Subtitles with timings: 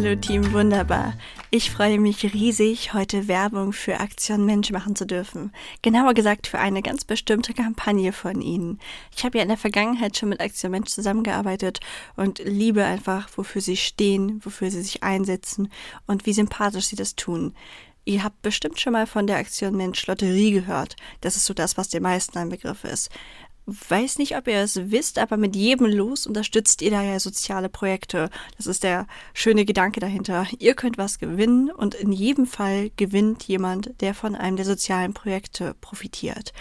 [0.00, 1.14] Hallo Team Wunderbar.
[1.50, 5.52] Ich freue mich riesig, heute Werbung für Aktion Mensch machen zu dürfen.
[5.82, 8.78] Genauer gesagt für eine ganz bestimmte Kampagne von Ihnen.
[9.16, 11.80] Ich habe ja in der Vergangenheit schon mit Aktion Mensch zusammengearbeitet
[12.14, 15.68] und liebe einfach, wofür Sie stehen, wofür Sie sich einsetzen
[16.06, 17.52] und wie sympathisch Sie das tun.
[18.04, 20.94] Ihr habt bestimmt schon mal von der Aktion Mensch Lotterie gehört.
[21.22, 23.10] Das ist so das, was den meisten ein Begriff ist.
[23.70, 27.68] Weiß nicht, ob ihr es wisst, aber mit jedem Los unterstützt ihr da ja soziale
[27.68, 28.30] Projekte.
[28.56, 30.46] Das ist der schöne Gedanke dahinter.
[30.58, 35.12] Ihr könnt was gewinnen und in jedem Fall gewinnt jemand, der von einem der sozialen
[35.12, 36.54] Projekte profitiert.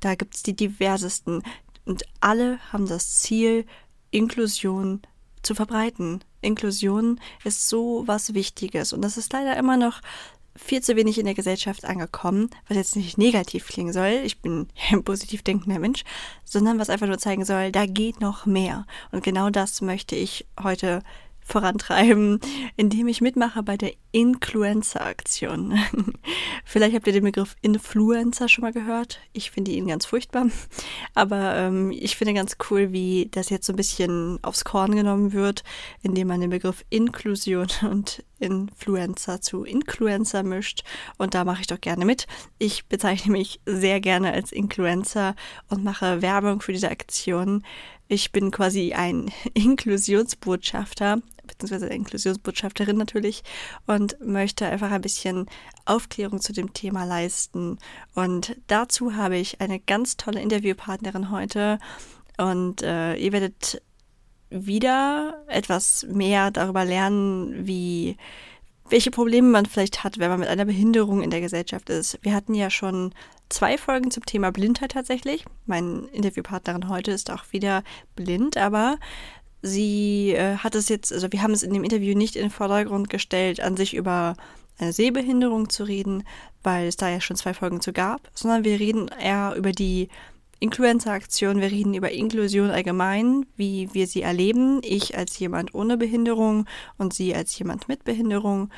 [0.00, 1.44] Da gibt es die diversesten
[1.84, 3.64] und alle haben das Ziel,
[4.10, 5.02] Inklusion
[5.42, 6.24] zu verbreiten.
[6.40, 10.00] Inklusion ist so was Wichtiges und das ist leider immer noch
[10.58, 14.68] viel zu wenig in der Gesellschaft angekommen, was jetzt nicht negativ klingen soll, ich bin
[14.90, 16.04] ein positiv denkender Mensch,
[16.44, 18.86] sondern was einfach nur zeigen soll, da geht noch mehr.
[19.12, 21.02] Und genau das möchte ich heute
[21.48, 22.40] vorantreiben,
[22.76, 25.78] indem ich mitmache bei der Influencer-Aktion.
[26.64, 29.20] Vielleicht habt ihr den Begriff Influencer schon mal gehört.
[29.32, 30.46] Ich finde ihn ganz furchtbar.
[31.14, 35.32] Aber ähm, ich finde ganz cool, wie das jetzt so ein bisschen aufs Korn genommen
[35.32, 35.64] wird,
[36.02, 40.84] indem man den Begriff Inklusion und Influencer zu Influencer mischt.
[41.16, 42.26] Und da mache ich doch gerne mit.
[42.58, 45.34] Ich bezeichne mich sehr gerne als Influencer
[45.68, 47.64] und mache Werbung für diese Aktion.
[48.08, 53.42] Ich bin quasi ein Inklusionsbotschafter, beziehungsweise Inklusionsbotschafterin natürlich,
[53.86, 55.46] und möchte einfach ein bisschen
[55.84, 57.78] Aufklärung zu dem Thema leisten.
[58.14, 61.78] Und dazu habe ich eine ganz tolle Interviewpartnerin heute.
[62.38, 63.82] Und äh, ihr werdet
[64.50, 68.16] wieder etwas mehr darüber lernen, wie
[68.88, 72.18] welche Probleme man vielleicht hat, wenn man mit einer Behinderung in der Gesellschaft ist.
[72.22, 73.12] Wir hatten ja schon
[73.48, 75.44] zwei Folgen zum Thema Blindheit tatsächlich.
[75.66, 77.82] Meine Interviewpartnerin heute ist auch wieder
[78.16, 78.98] blind, aber
[79.62, 82.50] sie äh, hat es jetzt, also wir haben es in dem Interview nicht in den
[82.50, 84.34] Vordergrund gestellt, an sich über
[84.78, 86.24] eine Sehbehinderung zu reden,
[86.62, 90.08] weil es da ja schon zwei Folgen zu gab, sondern wir reden eher über die
[90.60, 96.66] Influencer-Aktion, wir reden über Inklusion allgemein, wie wir sie erleben, ich als jemand ohne Behinderung
[96.96, 98.70] und sie als jemand mit Behinderung.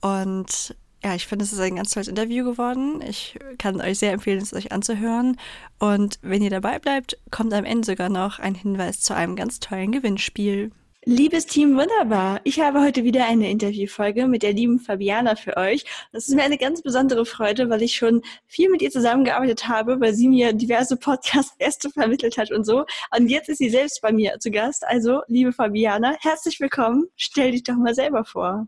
[0.00, 3.02] Und ja, ich finde, es ist ein ganz tolles Interview geworden.
[3.06, 5.36] Ich kann euch sehr empfehlen, es euch anzuhören.
[5.78, 9.60] Und wenn ihr dabei bleibt, kommt am Ende sogar noch ein Hinweis zu einem ganz
[9.60, 10.70] tollen Gewinnspiel.
[11.06, 12.40] Liebes Team, wunderbar.
[12.44, 15.84] Ich habe heute wieder eine Interviewfolge mit der lieben Fabiana für euch.
[16.12, 20.00] Das ist mir eine ganz besondere Freude, weil ich schon viel mit ihr zusammengearbeitet habe,
[20.00, 22.86] weil sie mir diverse Podcast-Gäste vermittelt hat und so.
[23.14, 24.86] Und jetzt ist sie selbst bei mir zu Gast.
[24.86, 27.04] Also, liebe Fabiana, herzlich willkommen.
[27.16, 28.66] Stell dich doch mal selber vor.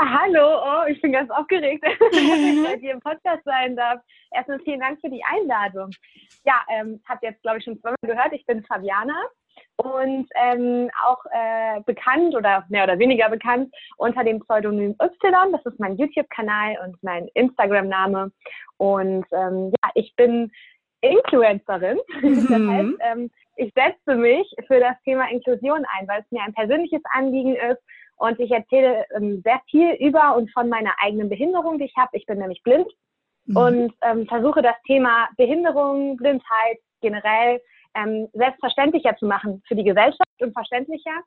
[0.00, 4.00] Hallo, oh, ich bin ganz aufgeregt, dass ich bei dir im Podcast sein darf.
[4.32, 5.90] Erstmal vielen Dank für die Einladung.
[6.44, 9.20] Ja, ähm, habt jetzt, glaube ich, schon zweimal gehört, ich bin Fabiana
[9.76, 15.52] und ähm, auch äh, bekannt oder mehr oder weniger bekannt unter dem Pseudonym Y.
[15.52, 18.30] Das ist mein YouTube-Kanal und mein Instagram-Name.
[18.76, 20.52] Und ähm, ja, ich bin
[21.00, 21.98] Influencerin.
[22.22, 22.46] Mhm.
[22.48, 26.54] Das heißt, ähm, ich setze mich für das Thema Inklusion ein, weil es mir ein
[26.54, 27.82] persönliches Anliegen ist
[28.18, 32.16] und ich erzähle ähm, sehr viel über und von meiner eigenen Behinderung, die ich habe.
[32.16, 32.88] Ich bin nämlich blind
[33.46, 33.56] mhm.
[33.56, 37.60] und ähm, versuche das Thema Behinderung, Blindheit generell
[37.94, 41.22] ähm, selbstverständlicher zu machen für die Gesellschaft und verständlicher.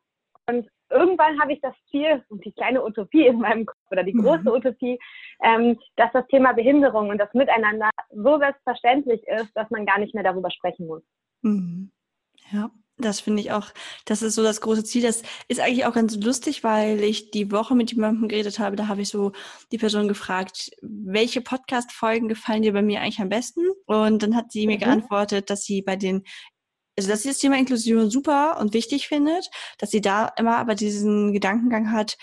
[0.48, 4.14] Und irgendwann habe ich das Ziel und die kleine Utopie in meinem Kopf oder die
[4.14, 4.48] große mhm.
[4.48, 5.00] Utopie,
[5.44, 10.14] ähm, dass das Thema Behinderung und das Miteinander so selbstverständlich ist, dass man gar nicht
[10.14, 11.04] mehr darüber sprechen muss.
[11.42, 11.92] Mhm.
[12.52, 12.70] Ja.
[13.02, 13.68] Das finde ich auch,
[14.06, 15.02] das ist so das große Ziel.
[15.02, 18.76] Das ist eigentlich auch ganz lustig, weil ich die Woche mit jemandem geredet habe.
[18.76, 19.32] Da habe ich so
[19.72, 23.62] die Person gefragt, welche Podcast-Folgen gefallen dir bei mir eigentlich am besten?
[23.86, 24.82] Und dann hat sie mir mhm.
[24.82, 26.24] geantwortet, dass sie bei den,
[26.98, 30.76] also dass sie das Thema Inklusion super und wichtig findet, dass sie da immer aber
[30.76, 32.18] diesen Gedankengang hat,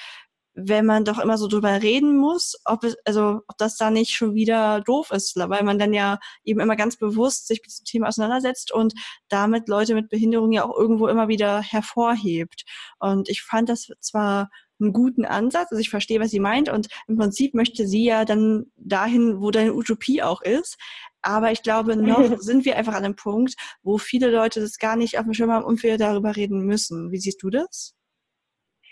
[0.60, 4.10] wenn man doch immer so drüber reden muss, ob es, also ob das da nicht
[4.10, 7.84] schon wieder doof ist, weil man dann ja eben immer ganz bewusst sich mit diesem
[7.84, 8.94] Thema auseinandersetzt und
[9.28, 12.64] damit Leute mit Behinderung ja auch irgendwo immer wieder hervorhebt.
[12.98, 14.50] Und ich fand das zwar
[14.80, 18.24] einen guten Ansatz, also ich verstehe, was sie meint und im Prinzip möchte sie ja
[18.24, 20.76] dann dahin, wo deine Utopie auch ist.
[21.22, 24.96] Aber ich glaube, noch sind wir einfach an einem Punkt, wo viele Leute das gar
[24.96, 27.10] nicht auf dem Schirm haben und wir darüber reden müssen.
[27.12, 27.94] Wie siehst du das?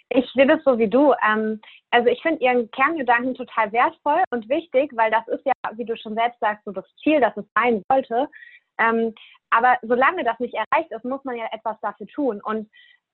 [0.08, 1.14] Ich sehe das so wie du.
[1.26, 1.60] Ähm,
[1.90, 5.96] also ich finde Ihren Kerngedanken total wertvoll und wichtig, weil das ist ja, wie du
[5.96, 8.28] schon selbst sagst, so das Ziel, das es sein sollte.
[8.78, 9.14] Ähm,
[9.50, 12.40] aber solange das nicht erreicht ist, muss man ja etwas dafür tun.
[12.42, 12.68] Und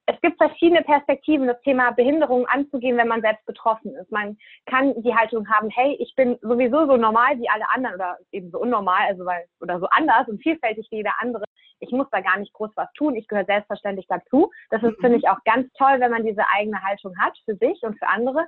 [0.06, 4.10] es gibt verschiedene Perspektiven, das Thema Behinderung anzugehen, wenn man selbst betroffen ist.
[4.10, 4.36] Man
[4.66, 8.50] kann die Haltung haben, hey, ich bin sowieso so normal wie alle anderen oder eben
[8.50, 11.44] so unnormal, also weil, oder so anders und vielfältig wie jeder andere.
[11.82, 13.16] Ich muss da gar nicht groß was tun.
[13.16, 14.50] Ich gehöre selbstverständlich dazu.
[14.70, 15.00] Das ist, mhm.
[15.00, 18.06] finde ich, auch ganz toll, wenn man diese eigene Haltung hat für sich und für
[18.06, 18.46] andere.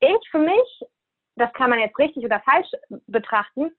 [0.00, 0.82] Ich für mich,
[1.36, 2.70] das kann man jetzt richtig oder falsch
[3.06, 3.70] betrachten,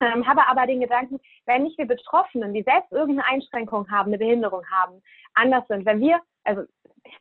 [0.00, 4.18] ähm, habe aber den Gedanken, wenn nicht wir Betroffenen, die selbst irgendeine Einschränkung haben, eine
[4.18, 5.02] Behinderung haben,
[5.34, 6.62] anders sind, wenn wir, also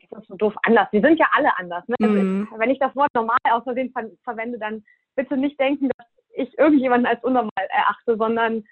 [0.09, 1.87] das ist so doof anders, wir sind ja alle anders.
[1.87, 1.95] Ne?
[2.01, 2.47] Also, mhm.
[2.57, 4.83] Wenn ich das Wort normal aus Versehen ver verwende, dann
[5.15, 8.63] bitte nicht denken, dass ich irgendjemanden als unnormal erachte, sondern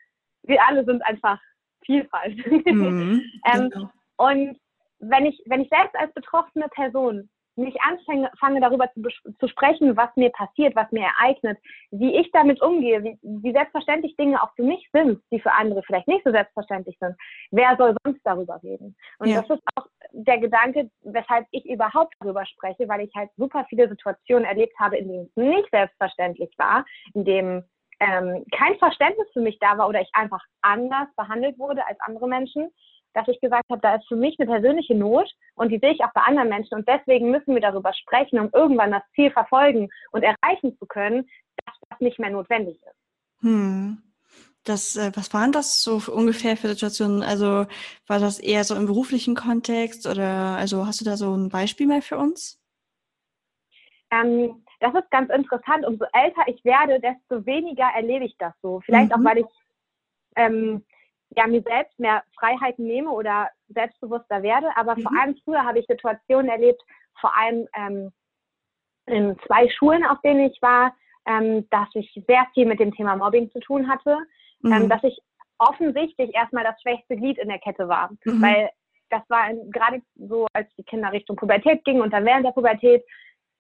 [0.44, 1.40] wir alle sind einfach
[1.86, 2.38] Vielfalt.
[2.48, 3.22] Mhm.
[3.54, 3.90] ähm, genau.
[4.18, 4.60] Und
[5.00, 9.02] wenn ich, wenn ich selbst als betroffene Person nicht anfange, darüber zu,
[9.40, 11.58] zu, sprechen, was mir passiert, was mir ereignet,
[11.92, 15.84] wie ich damit umgehe, wie, wie, selbstverständlich Dinge auch für mich sind, die für andere
[15.84, 17.16] vielleicht nicht so selbstverständlich sind,
[17.52, 18.96] wer soll sonst darüber reden?
[19.20, 19.42] Und ja.
[19.42, 23.90] das ist auch der Gedanke, weshalb ich überhaupt darüber spreche, weil ich halt super viele
[23.90, 27.64] Situationen erlebt habe, in denen es nicht selbstverständlich war, in dem
[28.02, 32.28] ähm, kein Verständnis für mich da war oder ich einfach anders behandelt wurde als andere
[32.28, 32.72] Menschen
[33.14, 36.04] dass ich gesagt habe, da ist für mich eine persönliche Not und die sehe ich
[36.04, 39.90] auch bei anderen Menschen und deswegen müssen wir darüber sprechen, um irgendwann das Ziel verfolgen
[40.12, 41.30] und erreichen zu können,
[41.66, 43.42] dass das nicht mehr notwendig ist.
[43.42, 44.02] Hm.
[44.64, 47.24] Das, äh, was waren das so ungefähr für Situationen?
[47.24, 47.66] Also
[48.08, 51.88] war das eher so im beruflichen Kontext oder also hast du da so ein Beispiel
[51.88, 52.60] mal für uns?
[54.12, 55.86] Ähm, das ist ganz interessant.
[55.86, 58.82] Umso älter ich werde, desto weniger erlebe ich das so.
[58.82, 59.22] Vielleicht mhm.
[59.22, 59.46] auch, weil ich
[60.36, 60.84] ähm,
[61.36, 64.68] ja, mir selbst mehr Freiheiten nehme oder selbstbewusster werde.
[64.76, 65.02] Aber mhm.
[65.04, 66.82] vor allem früher habe ich Situationen erlebt,
[67.20, 68.12] vor allem ähm,
[69.06, 70.94] in zwei Schulen, auf denen ich war,
[71.26, 74.18] ähm, dass ich sehr viel mit dem Thema Mobbing zu tun hatte,
[74.64, 74.90] ähm, mhm.
[74.90, 75.20] dass ich
[75.60, 78.10] offensichtlich erstmal das schwächste Glied in der Kette war.
[78.26, 78.42] Mhm.
[78.42, 78.70] Weil
[79.12, 83.04] das war gerade so, als die Kinder Richtung Pubertät gingen und dann während der Pubertät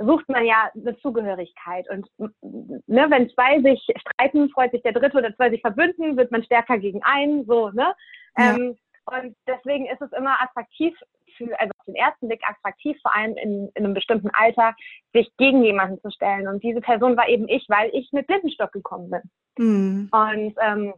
[0.05, 1.89] sucht man ja eine Zugehörigkeit.
[1.89, 6.31] Und ne, wenn zwei sich streiten, freut sich der Dritte oder zwei sich verbünden, wird
[6.31, 7.93] man stärker gegen einen, so, ne?
[8.37, 8.55] Ja.
[8.55, 10.95] Ähm, und deswegen ist es immer attraktiv,
[11.37, 14.75] für, also auf den ersten Blick attraktiv, vor allem in, in einem bestimmten Alter,
[15.13, 16.47] sich gegen jemanden zu stellen.
[16.47, 19.21] Und diese Person war eben ich, weil ich mit Blindenstock gekommen bin.
[19.57, 20.09] Mhm.
[20.11, 20.93] Und ähm,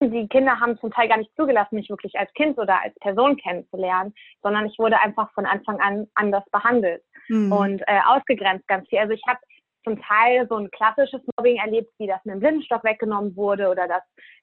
[0.00, 3.36] die Kinder haben zum Teil gar nicht zugelassen, mich wirklich als Kind oder als Person
[3.36, 7.02] kennenzulernen, sondern ich wurde einfach von Anfang an anders behandelt
[7.32, 7.52] mhm.
[7.52, 8.98] und äh, ausgegrenzt ganz viel.
[8.98, 9.40] Also ich habe
[9.84, 13.88] zum Teil so ein klassisches Mobbing erlebt, wie das mit dem Blindenstock weggenommen wurde oder
[13.88, 14.02] dass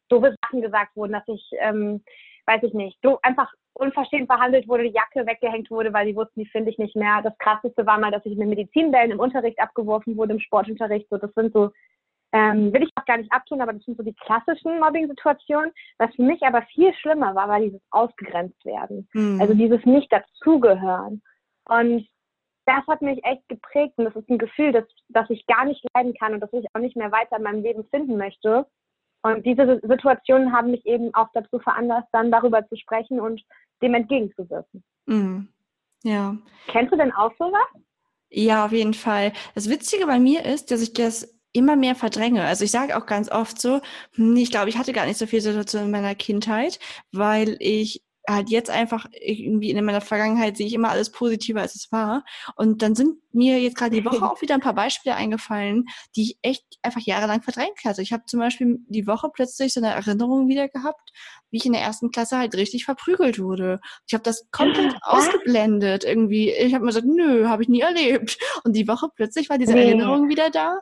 [0.09, 2.03] doofe Sachen gesagt wurden, dass ich, ähm,
[2.45, 6.41] weiß ich nicht, do, einfach unverschämt behandelt wurde, die Jacke weggehängt wurde, weil die wussten,
[6.41, 7.21] die finde ich nicht mehr.
[7.23, 11.07] Das krasseste war mal, dass ich mit Medizinbällen im Unterricht abgeworfen wurde, im Sportunterricht.
[11.09, 11.71] So, das sind so
[12.31, 15.71] ähm, will ich auch gar nicht abtun, aber das sind so die klassischen Mobbing-Situationen.
[15.97, 19.07] Was für mich aber viel schlimmer war, war dieses ausgegrenzt werden.
[19.13, 19.41] Mhm.
[19.41, 21.21] Also dieses nicht dazugehören.
[21.67, 22.07] Und
[22.65, 25.83] das hat mich echt geprägt und das ist ein Gefühl, das, das ich gar nicht
[25.95, 28.65] leiden kann und das ich auch nicht mehr weiter in meinem Leben finden möchte.
[29.21, 33.41] Und diese Situationen haben mich eben auch dazu veranlasst, dann darüber zu sprechen und
[33.81, 34.83] dem entgegenzuwirken.
[35.05, 35.49] Mhm.
[36.03, 36.37] Ja.
[36.67, 37.67] Kennst du denn auch sowas?
[38.29, 39.33] Ja, auf jeden Fall.
[39.55, 42.43] Das Witzige bei mir ist, dass ich das immer mehr verdränge.
[42.43, 43.81] Also ich sage auch ganz oft so,
[44.13, 46.79] hm, ich glaube, ich hatte gar nicht so viele Situationen in meiner Kindheit,
[47.11, 51.75] weil ich halt jetzt einfach irgendwie in meiner Vergangenheit sehe ich immer alles positiver, als
[51.75, 52.23] es war.
[52.55, 55.85] Und dann sind mir jetzt gerade die Woche auch wieder ein paar Beispiele eingefallen,
[56.15, 58.01] die ich echt einfach jahrelang verdrängt hatte.
[58.01, 61.11] Ich habe zum Beispiel die Woche plötzlich so eine Erinnerung wieder gehabt,
[61.51, 63.79] wie ich in der ersten Klasse halt richtig verprügelt wurde.
[64.07, 66.51] Ich habe das komplett ausgeblendet irgendwie.
[66.51, 68.37] Ich habe mir gesagt, nö, habe ich nie erlebt.
[68.63, 69.85] Und die Woche plötzlich war diese nee.
[69.85, 70.79] Erinnerung wieder da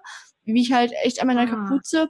[0.48, 1.46] wie ich halt echt an meiner ah.
[1.46, 2.10] Kapuze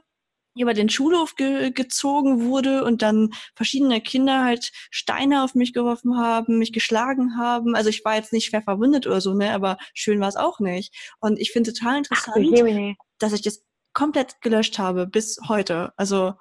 [0.60, 6.18] über den Schulhof ge gezogen wurde und dann verschiedene Kinder halt Steine auf mich geworfen
[6.18, 7.74] haben, mich geschlagen haben.
[7.74, 10.60] Also ich war jetzt nicht schwer verwundet oder so, ne, aber schön war es auch
[10.60, 10.94] nicht.
[11.20, 15.92] Und ich finde total interessant, Ach, dass ich das komplett gelöscht habe bis heute.
[15.96, 16.34] Also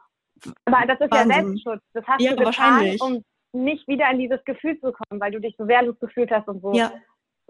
[0.66, 1.30] aber das ist Wahnsinn.
[1.30, 1.82] ja Selbstschutz.
[1.94, 5.40] Das hast ja, du getan, um nicht wieder in dieses Gefühl zu kommen, weil du
[5.40, 6.74] dich so wehrlos gefühlt hast und so.
[6.74, 6.92] Ja,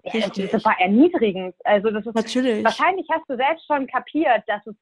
[0.04, 1.54] ja, das super erniedrigend.
[1.64, 2.64] Also das ist Natürlich.
[2.64, 4.74] wahrscheinlich hast du selbst schon kapiert, dass es,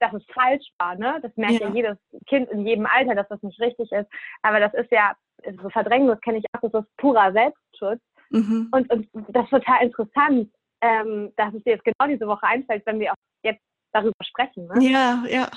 [0.00, 0.94] dass es falsch war.
[0.96, 1.18] Ne?
[1.22, 1.68] Das merkt ja.
[1.68, 4.08] ja jedes Kind in jedem Alter, dass das nicht richtig ist.
[4.42, 5.14] Aber das ist ja,
[5.62, 8.00] so Verdrängung, das kenne ich auch, das ist purer Selbstschutz.
[8.30, 8.68] Mhm.
[8.72, 10.50] Und, und das ist total interessant,
[10.80, 13.62] ähm, dass es dir jetzt genau diese Woche einfällt, wenn wir auch jetzt
[13.92, 14.66] darüber sprechen.
[14.66, 14.90] Ne?
[14.90, 15.48] Ja, ja.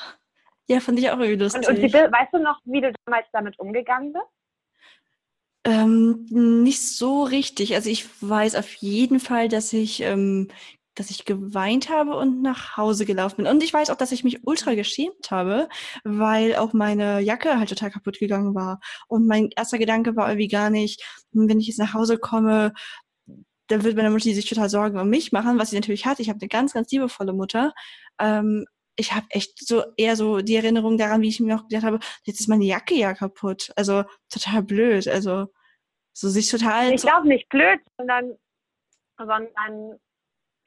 [0.68, 1.68] Ja, fand ich auch irgendwie lustig.
[1.68, 4.26] Und, und wie, weißt du noch, wie du damals damit umgegangen bist?
[5.66, 7.74] Ähm, nicht so richtig.
[7.74, 10.50] Also ich weiß auf jeden Fall, dass ich, ähm,
[11.00, 13.48] dass ich geweint habe und nach Hause gelaufen bin.
[13.48, 15.70] Und ich weiß auch, dass ich mich ultra geschämt habe,
[16.04, 18.82] weil auch meine Jacke halt total kaputt gegangen war.
[19.08, 21.02] Und mein erster Gedanke war irgendwie gar nicht,
[21.34, 22.74] hm, wenn ich jetzt nach Hause komme,
[23.68, 26.20] dann wird meine Mutter sich total Sorgen um mich machen, was sie natürlich hat.
[26.20, 27.74] Ich habe eine ganz, ganz liebevolle Mutter.
[28.20, 28.66] Ähm,
[28.98, 32.00] ich habe echt so eher so die Erinnerung daran, wie ich mir auch gedacht habe,
[32.24, 33.72] jetzt ist meine Jacke ja kaputt.
[33.78, 35.08] Also total blöd.
[35.08, 35.48] Also
[36.12, 36.92] so sich total.
[36.94, 38.36] Ich glaube nicht blöd, sondern,
[39.18, 40.00] sondern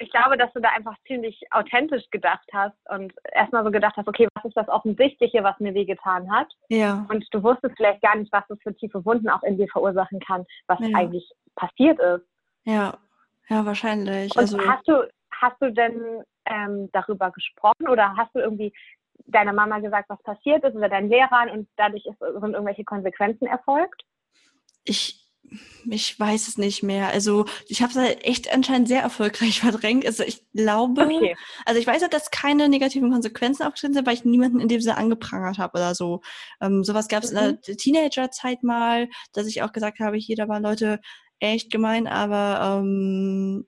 [0.02, 4.09] ich glaube, dass du da einfach ziemlich authentisch gedacht hast und erstmal so gedacht hast,
[4.09, 6.49] okay, was ist das Offensichtliche, was mir wehgetan hat?
[6.68, 7.06] Ja.
[7.09, 10.21] Und du wusstest vielleicht gar nicht, was das für tiefe Wunden auch in dir verursachen
[10.21, 10.97] kann, was ja.
[10.97, 12.26] eigentlich passiert ist.
[12.64, 12.99] Ja,
[13.49, 14.35] ja, wahrscheinlich.
[14.35, 15.09] Und also, hast du,
[15.40, 18.73] hast du denn ähm, darüber gesprochen oder hast du irgendwie
[19.26, 23.47] deiner Mama gesagt, was passiert ist oder deinen Lehrern und dadurch ist, sind irgendwelche Konsequenzen
[23.47, 24.02] erfolgt?
[24.85, 25.22] Ich,
[25.88, 27.09] ich weiß es nicht mehr.
[27.09, 30.06] Also ich habe es halt echt anscheinend sehr erfolgreich verdrängt.
[30.06, 31.37] Also ich glaube, okay.
[31.64, 34.80] also ich weiß halt, dass keine negativen Konsequenzen aufgetreten sind, weil ich niemanden in dem
[34.80, 36.21] Sinne angeprangert habe oder so.
[36.61, 37.38] Ähm, sowas gab es mhm.
[37.38, 41.00] in der Teenagerzeit mal, dass ich auch gesagt habe, hier, da waren Leute
[41.40, 43.66] echt gemein, aber ähm,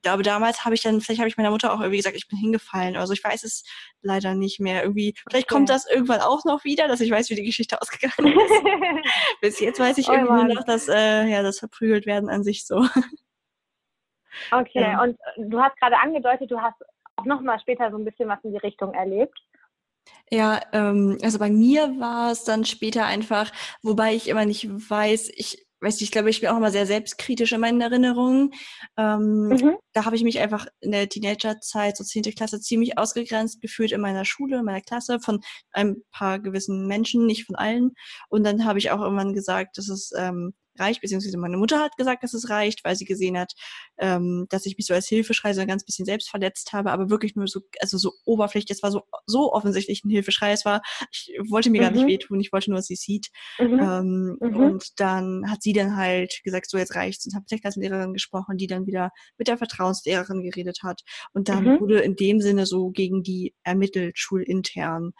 [0.00, 2.38] glaube, damals habe ich dann, vielleicht habe ich meiner Mutter auch irgendwie gesagt, ich bin
[2.38, 2.96] hingefallen.
[2.96, 3.64] Also ich weiß es
[4.00, 4.82] leider nicht mehr.
[4.82, 8.38] Irgendwie, vielleicht kommt das irgendwann auch noch wieder, dass ich weiß, wie die Geschichte ausgegangen
[8.38, 9.40] ist.
[9.40, 10.46] Bis jetzt weiß ich oh, irgendwie Mann.
[10.46, 12.86] nur noch, dass äh, ja, das verprügelt werden an sich so.
[14.50, 15.02] Okay, ja.
[15.02, 16.80] und du hast gerade angedeutet, du hast
[17.16, 19.38] auch noch mal später so ein bisschen was in die Richtung erlebt.
[20.30, 25.30] Ja, ähm, also bei mir war es dann später einfach, wobei ich immer nicht weiß,
[25.34, 28.52] ich weiß ich glaube, ich bin auch immer sehr selbstkritisch in meinen Erinnerungen.
[28.96, 29.76] Ähm, mhm.
[29.92, 34.00] Da habe ich mich einfach in der Teenagerzeit, so zehnte Klasse, ziemlich ausgegrenzt gefühlt in
[34.00, 35.40] meiner Schule, in meiner Klasse von
[35.72, 37.92] ein paar gewissen Menschen, nicht von allen.
[38.28, 41.96] Und dann habe ich auch irgendwann gesagt, dass es ähm, reicht, beziehungsweise meine Mutter hat
[41.96, 43.52] gesagt, dass es reicht, weil sie gesehen hat,
[43.98, 47.10] ähm, dass ich mich so als Hilfeschrei so ein ganz bisschen selbst verletzt habe, aber
[47.10, 50.82] wirklich nur so, also so oberflächlich, es war so, so offensichtlich ein Hilfeschrei, es war,
[51.10, 51.84] ich wollte mir mhm.
[51.84, 52.08] gar nicht mhm.
[52.08, 53.28] wehtun, ich wollte nur, dass sie sieht.
[53.58, 53.80] Mhm.
[53.80, 54.56] Ähm, mhm.
[54.56, 58.12] Und dann hat sie dann halt gesagt, so jetzt reicht's und habe mit der Klassenlehrerin
[58.12, 61.02] gesprochen, die dann wieder mit der Vertrauenslehrerin geredet hat.
[61.32, 61.80] Und dann mhm.
[61.80, 65.12] wurde in dem Sinne so gegen die ermittelt, schulintern.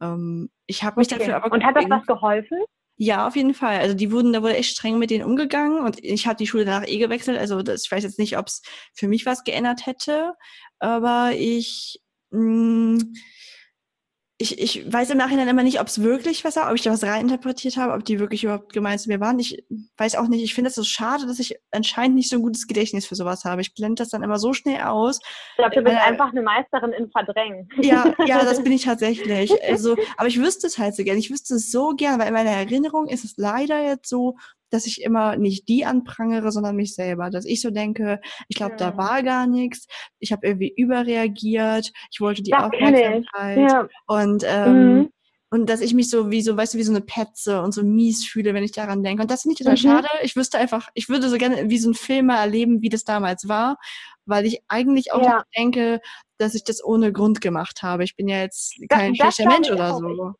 [0.00, 1.18] Ähm, ich habe mich okay.
[1.18, 1.52] dafür aber...
[1.52, 2.58] Und hat das was geholfen?
[3.02, 3.78] Ja, auf jeden Fall.
[3.80, 6.66] Also die wurden, da wurde echt streng mit denen umgegangen und ich habe die Schule
[6.66, 7.38] danach eh gewechselt.
[7.38, 8.60] Also das, ich weiß jetzt nicht, ob es
[8.92, 10.34] für mich was geändert hätte,
[10.80, 13.12] aber ich mh, mm,
[14.40, 16.90] ich, ich weiß im Nachhinein immer nicht, ob es wirklich was war, ob ich da
[16.90, 19.38] was reininterpretiert habe, ob die wirklich überhaupt gemeint zu mir waren.
[19.38, 19.62] Ich
[19.98, 22.66] weiß auch nicht, ich finde es so schade, dass ich anscheinend nicht so ein gutes
[22.66, 23.60] Gedächtnis für sowas habe.
[23.60, 25.20] Ich blende das dann immer so schnell aus.
[25.20, 27.68] Ich glaube, du bist äh, einfach eine Meisterin in Verdrängen.
[27.82, 29.52] Ja, ja, das bin ich tatsächlich.
[29.62, 31.18] Also, aber ich wüsste es halt so gern.
[31.18, 34.38] Ich wüsste es so gern, weil in meiner Erinnerung ist es leider jetzt so,
[34.70, 37.30] dass ich immer nicht die anprangere, sondern mich selber.
[37.30, 38.90] Dass ich so denke, ich glaube, ja.
[38.90, 39.86] da war gar nichts.
[40.18, 41.92] Ich habe irgendwie überreagiert.
[42.10, 43.58] Ich wollte die das Aufmerksamkeit.
[43.58, 43.88] Ja.
[44.06, 45.12] Und ähm, mhm.
[45.52, 47.82] Und dass ich mich so wie so, weißt du, wie so eine Petze und so
[47.82, 49.22] mies fühle, wenn ich daran denke.
[49.22, 49.78] Und das finde ich total mhm.
[49.78, 50.08] schade.
[50.22, 53.02] Ich wüsste einfach, ich würde so gerne wie so ein Film mal erleben, wie das
[53.02, 53.76] damals war,
[54.26, 55.42] weil ich eigentlich auch ja.
[55.58, 56.00] denke,
[56.38, 58.04] dass ich das ohne Grund gemacht habe.
[58.04, 60.34] Ich bin ja jetzt kein das, schlechter Mensch oder so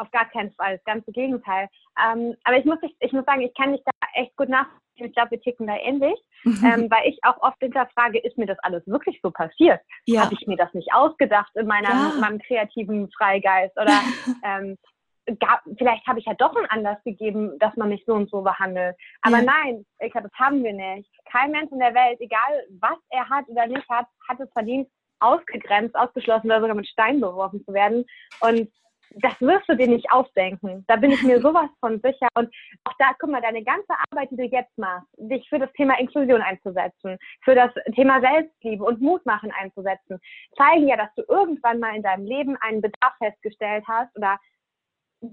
[0.00, 1.68] auf gar keinen Fall, das ganze Gegenteil.
[2.04, 4.80] Ähm, aber ich muss, ich muss sagen, ich kann dich da echt gut nachvollziehen.
[5.06, 8.58] Ich glaube, wir ticken da ähnlich, ähm, weil ich auch oft hinterfrage, ist mir das
[8.60, 9.80] alles wirklich so passiert?
[10.04, 10.24] Ja.
[10.24, 12.12] Habe ich mir das nicht ausgedacht in meiner, ja.
[12.20, 13.76] meinem kreativen Freigeist?
[13.80, 13.98] Oder
[14.44, 14.76] ähm,
[15.38, 18.42] gab, vielleicht habe ich ja doch einen Anlass gegeben, dass man mich so und so
[18.42, 18.96] behandelt.
[19.22, 19.44] Aber ja.
[19.44, 21.10] nein, ich glaube, das haben wir nicht.
[21.30, 24.88] Kein Mensch in der Welt, egal was er hat oder nicht hat, hat es verdient,
[25.20, 28.04] ausgegrenzt, ausgeschlossen oder sogar mit Steinen beworfen zu werden.
[28.40, 28.70] Und
[29.16, 30.84] das wirst du dir nicht ausdenken.
[30.86, 32.28] Da bin ich mir sowas von sicher.
[32.34, 35.72] Und auch da, guck mal, deine ganze Arbeit, die du jetzt machst, dich für das
[35.72, 40.18] Thema Inklusion einzusetzen, für das Thema Selbstliebe und Mutmachen einzusetzen,
[40.56, 44.38] zeigen ja, dass du irgendwann mal in deinem Leben einen Bedarf festgestellt hast oder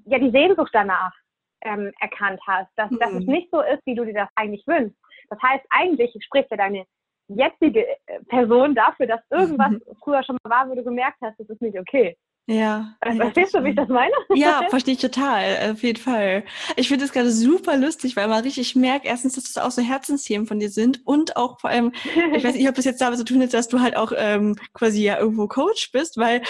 [0.05, 1.13] ja die Sehnsucht danach
[1.61, 2.99] ähm, erkannt hast, dass, mhm.
[2.99, 3.31] dass es mhm.
[3.31, 4.97] nicht so ist, wie du dir das eigentlich wünschst.
[5.29, 6.85] Das heißt, eigentlich spricht ja deine
[7.27, 9.81] jetzige äh, Person dafür, dass irgendwas mhm.
[10.03, 12.17] früher schon mal war, wo du gemerkt hast, das ist nicht okay.
[12.49, 12.95] Ja.
[13.01, 14.13] Also, verstehst du, wie ich das meine?
[14.33, 16.45] Ja, verstehe ich total, auf jeden Fall.
[16.77, 19.81] Ich finde es gerade super lustig, weil man richtig merkt, erstens, dass das auch so
[19.81, 21.91] Herzensthemen von dir sind und auch vor allem,
[22.33, 24.55] ich weiß nicht, ob das jetzt damit zu tun hat, dass du halt auch ähm,
[24.73, 26.41] quasi ja irgendwo Coach bist, weil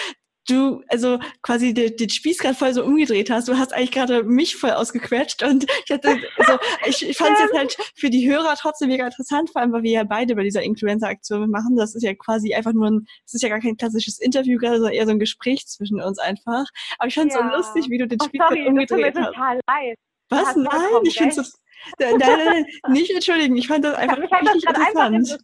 [0.48, 3.48] du also quasi den, den Spieß gerade voll so umgedreht hast.
[3.48, 7.40] Du hast eigentlich gerade mich voll ausgequetscht und ich hatte, also ich, ich fand es
[7.40, 10.42] jetzt halt für die Hörer trotzdem mega interessant, vor allem, weil wir ja beide bei
[10.42, 11.76] dieser Influencer-Aktion machen.
[11.76, 14.76] Das ist ja quasi einfach nur ein, das ist ja gar kein klassisches Interview gerade,
[14.76, 16.66] sondern eher so ein Gespräch zwischen uns einfach.
[16.98, 17.50] Aber ich fand es ja.
[17.50, 19.26] so lustig, wie du den Spieß oh, sorry, umgedreht hast.
[19.26, 19.98] Total leid.
[20.30, 20.56] Was?
[20.56, 20.70] Nein,
[21.04, 21.58] ich finde es
[21.98, 23.56] Nein, nein, nein, nicht entschuldigen.
[23.56, 25.38] Ich fand das einfach Mich richtig das interessant.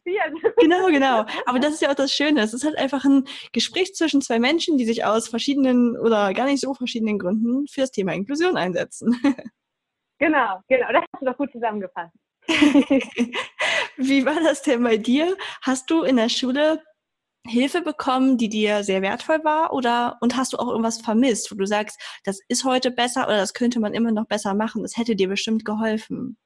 [0.59, 1.25] Genau, genau.
[1.47, 2.41] Aber das ist ja auch das Schöne.
[2.43, 6.47] Es ist halt einfach ein Gespräch zwischen zwei Menschen, die sich aus verschiedenen oder gar
[6.47, 9.17] nicht so verschiedenen Gründen für das Thema Inklusion einsetzen.
[10.21, 10.87] Genau, genau.
[10.93, 12.15] Das hast du doch gut zusammengefasst.
[13.97, 15.37] Wie war das denn bei dir?
[15.61, 16.81] Hast du in der Schule
[17.47, 19.73] Hilfe bekommen, die dir sehr wertvoll war?
[19.73, 23.37] Oder und hast du auch irgendwas vermisst, wo du sagst, das ist heute besser oder
[23.39, 24.83] das könnte man immer noch besser machen?
[24.83, 26.37] Das hätte dir bestimmt geholfen.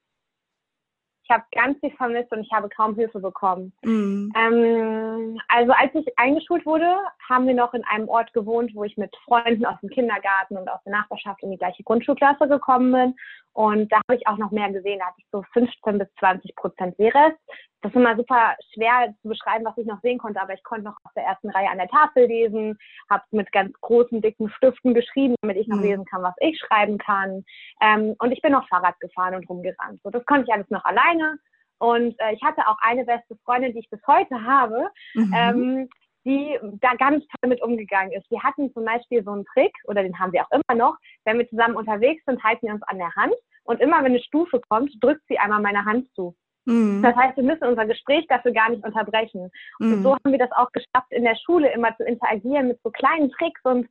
[1.29, 3.71] Ich habe ganz viel vermisst und ich habe kaum Hilfe bekommen.
[3.83, 4.33] Mhm.
[4.35, 6.97] Ähm, also als ich eingeschult wurde,
[7.29, 10.71] haben wir noch in einem Ort gewohnt, wo ich mit Freunden aus dem Kindergarten und
[10.71, 13.15] aus der Nachbarschaft in die gleiche Grundschulklasse gekommen bin.
[13.53, 15.01] Und da habe ich auch noch mehr gesehen.
[15.01, 17.37] Da hatte ich so 15 bis 20 Prozent Sehrest
[17.83, 20.85] das ist immer super schwer zu beschreiben, was ich noch sehen konnte, aber ich konnte
[20.85, 22.77] noch aus der ersten Reihe an der Tafel lesen,
[23.09, 25.85] habe mit ganz großen, dicken Stiften geschrieben, damit ich noch mhm.
[25.85, 27.45] lesen kann, was ich schreiben kann.
[27.81, 30.01] Ähm, und ich bin noch Fahrrad gefahren und rumgerannt.
[30.03, 30.85] So, das konnte ich alles noch
[31.19, 31.39] alleine.
[31.79, 35.35] Und äh, ich hatte auch eine beste Freundin, die ich bis heute habe, mhm.
[35.37, 35.89] ähm,
[36.25, 38.29] die da ganz toll mit umgegangen ist.
[38.31, 41.39] Wir hatten zum Beispiel so einen Trick, oder den haben wir auch immer noch, wenn
[41.39, 44.61] wir zusammen unterwegs sind, halten wir uns an der Hand und immer wenn eine Stufe
[44.69, 46.35] kommt, drückt sie einmal meine Hand zu.
[46.65, 47.03] Mhm.
[47.03, 49.51] Das heißt, wir müssen unser Gespräch dafür gar nicht unterbrechen.
[49.79, 49.93] Mhm.
[49.93, 52.91] Und so haben wir das auch geschafft, in der Schule immer zu interagieren mit so
[52.91, 53.89] kleinen Tricks und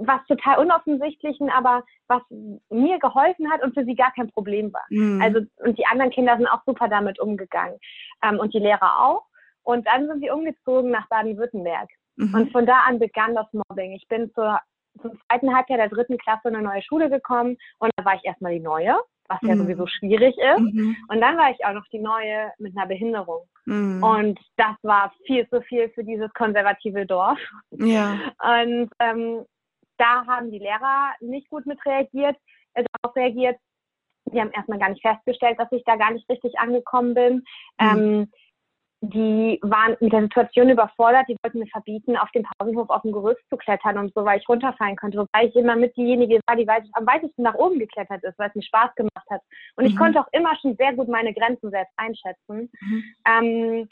[0.00, 2.22] was total unoffensichtlichen, aber was
[2.70, 4.84] mir geholfen hat und für sie gar kein Problem war.
[4.90, 5.20] Mhm.
[5.22, 7.78] Also, und die anderen Kinder sind auch super damit umgegangen.
[8.22, 9.26] Ähm, und die Lehrer auch.
[9.62, 11.88] Und dann sind wir umgezogen nach Baden-Württemberg.
[12.16, 12.34] Mhm.
[12.34, 13.92] Und von da an begann das Mobbing.
[13.92, 14.58] Ich bin zur,
[15.02, 18.24] zum zweiten Halbjahr der dritten Klasse in eine neue Schule gekommen und da war ich
[18.24, 18.98] erstmal die Neue
[19.30, 19.60] was ja mhm.
[19.60, 20.74] sowieso schwierig ist.
[20.74, 20.96] Mhm.
[21.08, 23.46] Und dann war ich auch noch die Neue mit einer Behinderung.
[23.64, 24.02] Mhm.
[24.02, 27.38] Und das war viel zu viel für dieses konservative Dorf.
[27.70, 28.18] Ja.
[28.42, 29.44] Und ähm,
[30.00, 32.36] da haben die Lehrer nicht gut mit reagiert,
[32.74, 33.58] äh, darauf reagiert.
[34.32, 37.34] Die haben erstmal gar nicht festgestellt, dass ich da gar nicht richtig angekommen bin.
[37.34, 37.44] Mhm.
[37.78, 38.32] Ähm,
[39.02, 43.12] die waren mit der Situation überfordert, die wollten mir verbieten, auf dem Pausenhof auf dem
[43.12, 46.54] Gerüst zu klettern und so, weil ich runterfallen könnte, wobei ich immer mit diejenige war,
[46.54, 49.40] die weit, am weitesten nach oben geklettert ist, weil es mir Spaß gemacht hat.
[49.76, 49.90] Und mhm.
[49.90, 52.70] ich konnte auch immer schon sehr gut meine Grenzen selbst einschätzen.
[52.80, 53.04] Mhm.
[53.26, 53.88] Ähm,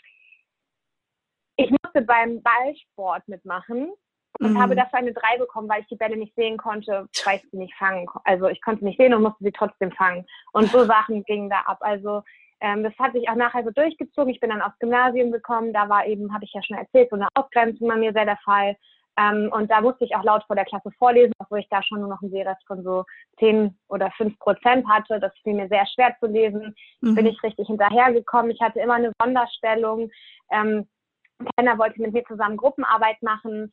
[1.57, 3.93] ich musste beim Ballsport mitmachen
[4.41, 4.61] und mhm.
[4.61, 7.57] habe dafür eine 3 bekommen, weil ich die Bälle nicht sehen konnte, weil ich sie
[7.57, 10.27] nicht fangen Also ich konnte nicht sehen und musste sie trotzdem fangen.
[10.53, 11.79] Und so Sachen gingen da ab.
[11.81, 12.23] Also
[12.61, 14.33] ähm, das hat sich auch nachher so durchgezogen.
[14.33, 15.73] Ich bin dann aufs Gymnasium gekommen.
[15.73, 18.39] Da war eben, habe ich ja schon erzählt, so eine Ausgrenzung bei mir sehr der
[18.45, 18.77] Fall.
[19.19, 22.01] Ähm, und da musste ich auch laut vor der Klasse vorlesen, obwohl ich da schon
[22.01, 23.05] nur noch einen Sehrest von so
[23.41, 25.19] 10 oder 5 Prozent hatte.
[25.19, 26.75] Das fiel mir sehr schwer zu lesen.
[27.01, 27.15] Mhm.
[27.15, 28.53] Bin ich richtig hinterhergekommen.
[28.53, 30.11] Ich hatte immer eine Sonderstellung.
[30.53, 30.87] Ähm,
[31.57, 33.73] keiner wollte mit mir zusammen Gruppenarbeit machen.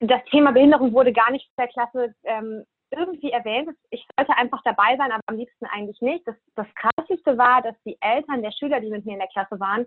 [0.00, 3.70] Das Thema Behinderung wurde gar nicht in der Klasse ähm, irgendwie erwähnt.
[3.90, 6.26] Ich sollte einfach dabei sein, aber am liebsten eigentlich nicht.
[6.26, 9.58] Das, das Krasseste war, dass die Eltern der Schüler, die mit mir in der Klasse
[9.58, 9.86] waren,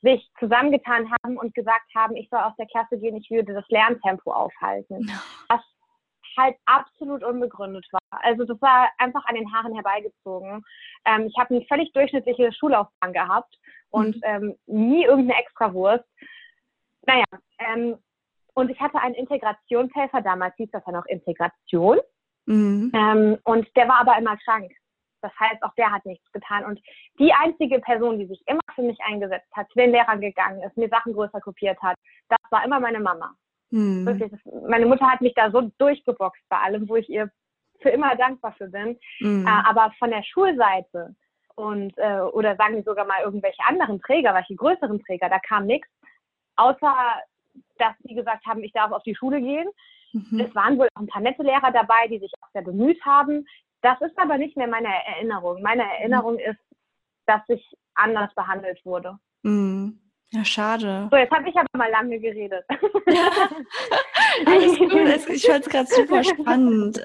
[0.00, 3.68] sich zusammengetan haben und gesagt haben, ich soll aus der Klasse gehen, ich würde das
[3.68, 5.10] Lerntempo aufhalten.
[5.48, 5.60] Was
[6.38, 8.00] halt absolut unbegründet war.
[8.22, 10.64] Also das war einfach an den Haaren herbeigezogen.
[11.04, 13.58] Ähm, ich habe eine völlig durchschnittliche Schullaufbahn gehabt
[13.90, 14.22] und mhm.
[14.22, 16.04] ähm, nie irgendeine Extrawurst.
[17.06, 17.24] Naja,
[17.58, 17.98] ähm,
[18.58, 21.98] und ich hatte einen Integrationshelfer, damals hieß das ja noch Integration.
[22.46, 22.90] Mhm.
[22.92, 24.72] Ähm, und der war aber immer krank.
[25.22, 26.64] Das heißt, auch der hat nichts getan.
[26.64, 26.80] Und
[27.20, 30.76] die einzige Person, die sich immer für mich eingesetzt hat, zu den Lehrern gegangen ist,
[30.76, 31.96] mir Sachen größer kopiert hat,
[32.28, 33.32] das war immer meine Mama.
[33.70, 34.04] Mhm.
[34.04, 37.30] Wirklich, das, meine Mutter hat mich da so durchgeboxt bei allem, wo ich ihr
[37.80, 38.98] für immer dankbar für bin.
[39.20, 39.46] Mhm.
[39.46, 41.14] Äh, aber von der Schulseite
[41.54, 45.66] und äh, oder sagen wir sogar mal irgendwelche anderen Träger, welche größeren Träger, da kam
[45.66, 45.88] nichts,
[46.56, 47.22] außer
[47.78, 49.68] dass sie gesagt haben, ich darf auf die Schule gehen.
[50.12, 50.40] Mhm.
[50.40, 53.46] Es waren wohl auch ein paar nette Lehrer dabei, die sich auch sehr bemüht haben.
[53.82, 55.62] Das ist aber nicht mehr meine Erinnerung.
[55.62, 56.50] Meine Erinnerung mhm.
[56.50, 56.60] ist,
[57.26, 59.18] dass ich anders behandelt wurde.
[59.42, 60.00] Mhm.
[60.30, 61.08] Ja, schade.
[61.10, 62.62] So, jetzt habe ich aber mal lange geredet.
[64.46, 64.92] Alles gut.
[65.34, 67.02] Ich fand es gerade super spannend.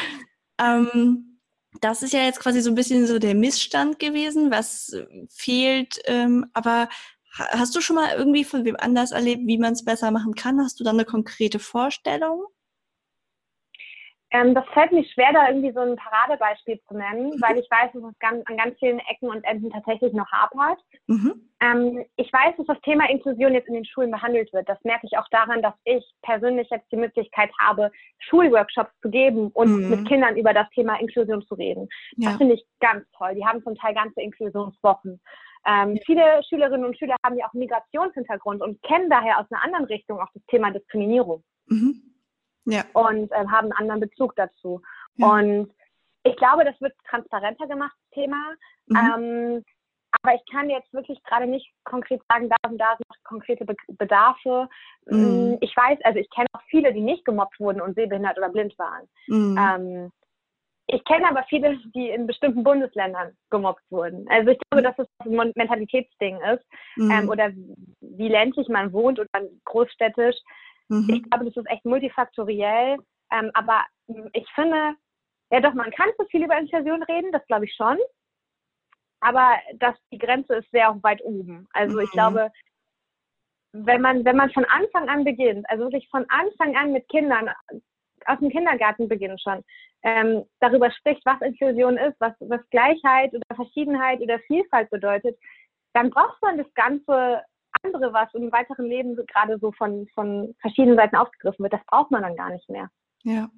[0.60, 1.40] ähm,
[1.80, 4.96] das ist ja jetzt quasi so ein bisschen so der Missstand gewesen, was
[5.30, 6.00] fehlt.
[6.04, 6.88] Ähm, aber
[7.32, 10.60] Hast du schon mal irgendwie von wem anders erlebt, wie man es besser machen kann?
[10.60, 12.44] Hast du da eine konkrete Vorstellung?
[14.32, 17.90] Ähm, das fällt mir schwer, da irgendwie so ein Paradebeispiel zu nennen, weil ich weiß,
[17.92, 20.78] dass es ganz, an ganz vielen Ecken und Enden tatsächlich noch hapert.
[21.08, 21.50] Mhm.
[21.60, 24.68] Ähm, ich weiß, dass das Thema Inklusion jetzt in den Schulen behandelt wird.
[24.68, 27.90] Das merke ich auch daran, dass ich persönlich jetzt die Möglichkeit habe,
[28.20, 29.90] Schulworkshops zu geben und mhm.
[29.90, 31.88] mit Kindern über das Thema Inklusion zu reden.
[32.16, 32.30] Ja.
[32.30, 33.34] Das finde ich ganz toll.
[33.34, 35.20] Die haben zum Teil ganze Inklusionswochen.
[35.66, 35.98] Ähm.
[36.06, 40.20] Viele Schülerinnen und Schüler haben ja auch Migrationshintergrund und kennen daher aus einer anderen Richtung
[40.20, 41.42] auch das Thema Diskriminierung.
[41.66, 42.10] Mhm
[42.64, 42.84] ja.
[42.92, 44.82] und äh, haben einen anderen Bezug dazu.
[45.16, 45.28] Ja.
[45.28, 45.72] Und
[46.24, 48.54] ich glaube, das wird transparenter gemacht, das Thema.
[48.86, 48.96] Mhm.
[48.96, 49.64] Ähm,
[50.22, 53.64] aber ich kann jetzt wirklich gerade nicht konkret sagen, da und da sind noch konkrete
[53.64, 54.68] Be Bedarfe.
[55.06, 55.52] Mhm.
[55.52, 58.48] Mm, ich weiß, also ich kenne auch viele, die nicht gemobbt wurden und sehbehindert oder
[58.48, 59.08] blind waren.
[59.28, 59.58] Mhm.
[59.58, 60.12] Ähm,
[60.92, 64.26] ich kenne aber viele, die in bestimmten Bundesländern gemobbt wurden.
[64.28, 66.64] Also ich glaube, dass das ein Mentalitätsding ist
[66.96, 67.10] mhm.
[67.10, 67.50] ähm, oder
[68.00, 69.28] wie ländlich man wohnt oder
[69.64, 70.36] großstädtisch.
[70.88, 71.10] Mhm.
[71.10, 72.98] Ich glaube, das ist echt multifaktoriell.
[73.32, 73.84] Ähm, aber
[74.32, 74.94] ich finde,
[75.50, 77.98] ja doch, man kann so viel über Inklusion reden, das glaube ich schon.
[79.20, 81.68] Aber das, die Grenze ist sehr weit oben.
[81.72, 82.04] Also mhm.
[82.04, 82.50] ich glaube,
[83.72, 87.50] wenn man, wenn man von Anfang an beginnt, also wirklich von Anfang an mit Kindern,
[88.26, 89.62] aus dem Kindergarten beginnt schon,
[90.02, 95.38] ähm, darüber spricht, was Inklusion ist, was, was Gleichheit oder Verschiedenheit oder Vielfalt bedeutet,
[95.92, 97.42] dann braucht man das Ganze
[97.82, 102.10] andere, was im weiteren Leben gerade so von, von verschiedenen Seiten aufgegriffen wird, das braucht
[102.10, 102.90] man dann gar nicht mehr.
[103.22, 103.50] Ja,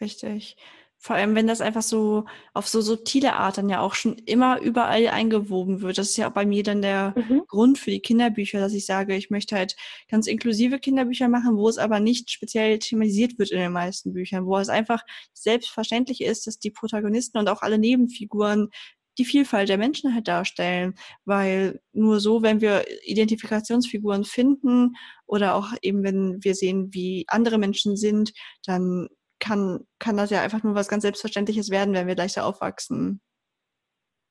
[0.00, 0.56] richtig.
[0.98, 4.60] Vor allem, wenn das einfach so auf so subtile Art dann ja auch schon immer
[4.60, 5.98] überall eingewoben wird.
[5.98, 7.42] Das ist ja auch bei mir dann der mhm.
[7.46, 9.76] Grund für die Kinderbücher, dass ich sage, ich möchte halt
[10.08, 14.46] ganz inklusive Kinderbücher machen, wo es aber nicht speziell thematisiert wird in den meisten Büchern,
[14.46, 18.70] wo es einfach selbstverständlich ist, dass die Protagonisten und auch alle Nebenfiguren
[19.18, 25.72] die Vielfalt der Menschen halt darstellen, weil nur so, wenn wir Identifikationsfiguren finden oder auch
[25.82, 28.32] eben, wenn wir sehen, wie andere Menschen sind,
[28.64, 29.08] dann
[29.40, 33.20] kann, kann das ja einfach nur was ganz Selbstverständliches werden, wenn wir leichter aufwachsen.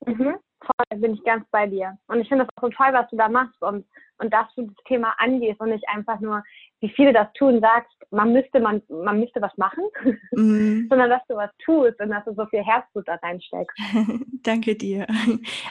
[0.06, 1.98] Mhm, voll, bin ich ganz bei dir.
[2.08, 3.86] Und ich finde das auch so toll, was du da machst und,
[4.18, 6.44] und dass du das Thema angehst und nicht einfach nur
[6.82, 9.84] wie viele das tun, sagst, man müsste, man, man müsste was machen,
[10.32, 10.88] mhm.
[10.90, 13.78] sondern dass du was tust und dass du so viel Herzblut da reinsteckst.
[14.44, 15.08] Danke dir.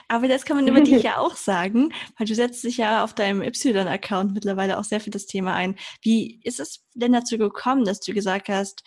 [0.07, 3.13] Aber das kann man über dich ja auch sagen, weil du setzt dich ja auf
[3.13, 5.75] deinem Y-Account mittlerweile auch sehr für das Thema ein.
[6.01, 8.83] Wie ist es denn dazu gekommen, dass du gesagt hast,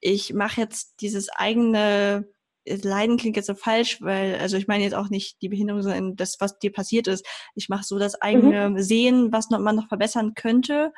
[0.00, 2.26] ich mache jetzt dieses eigene
[2.66, 6.16] Leiden klingt jetzt so falsch, weil, also ich meine jetzt auch nicht die Behinderung, sondern
[6.16, 7.26] das, was dir passiert ist.
[7.54, 8.78] Ich mache so das eigene mhm.
[8.78, 10.92] Sehen, was noch, man noch verbessern könnte.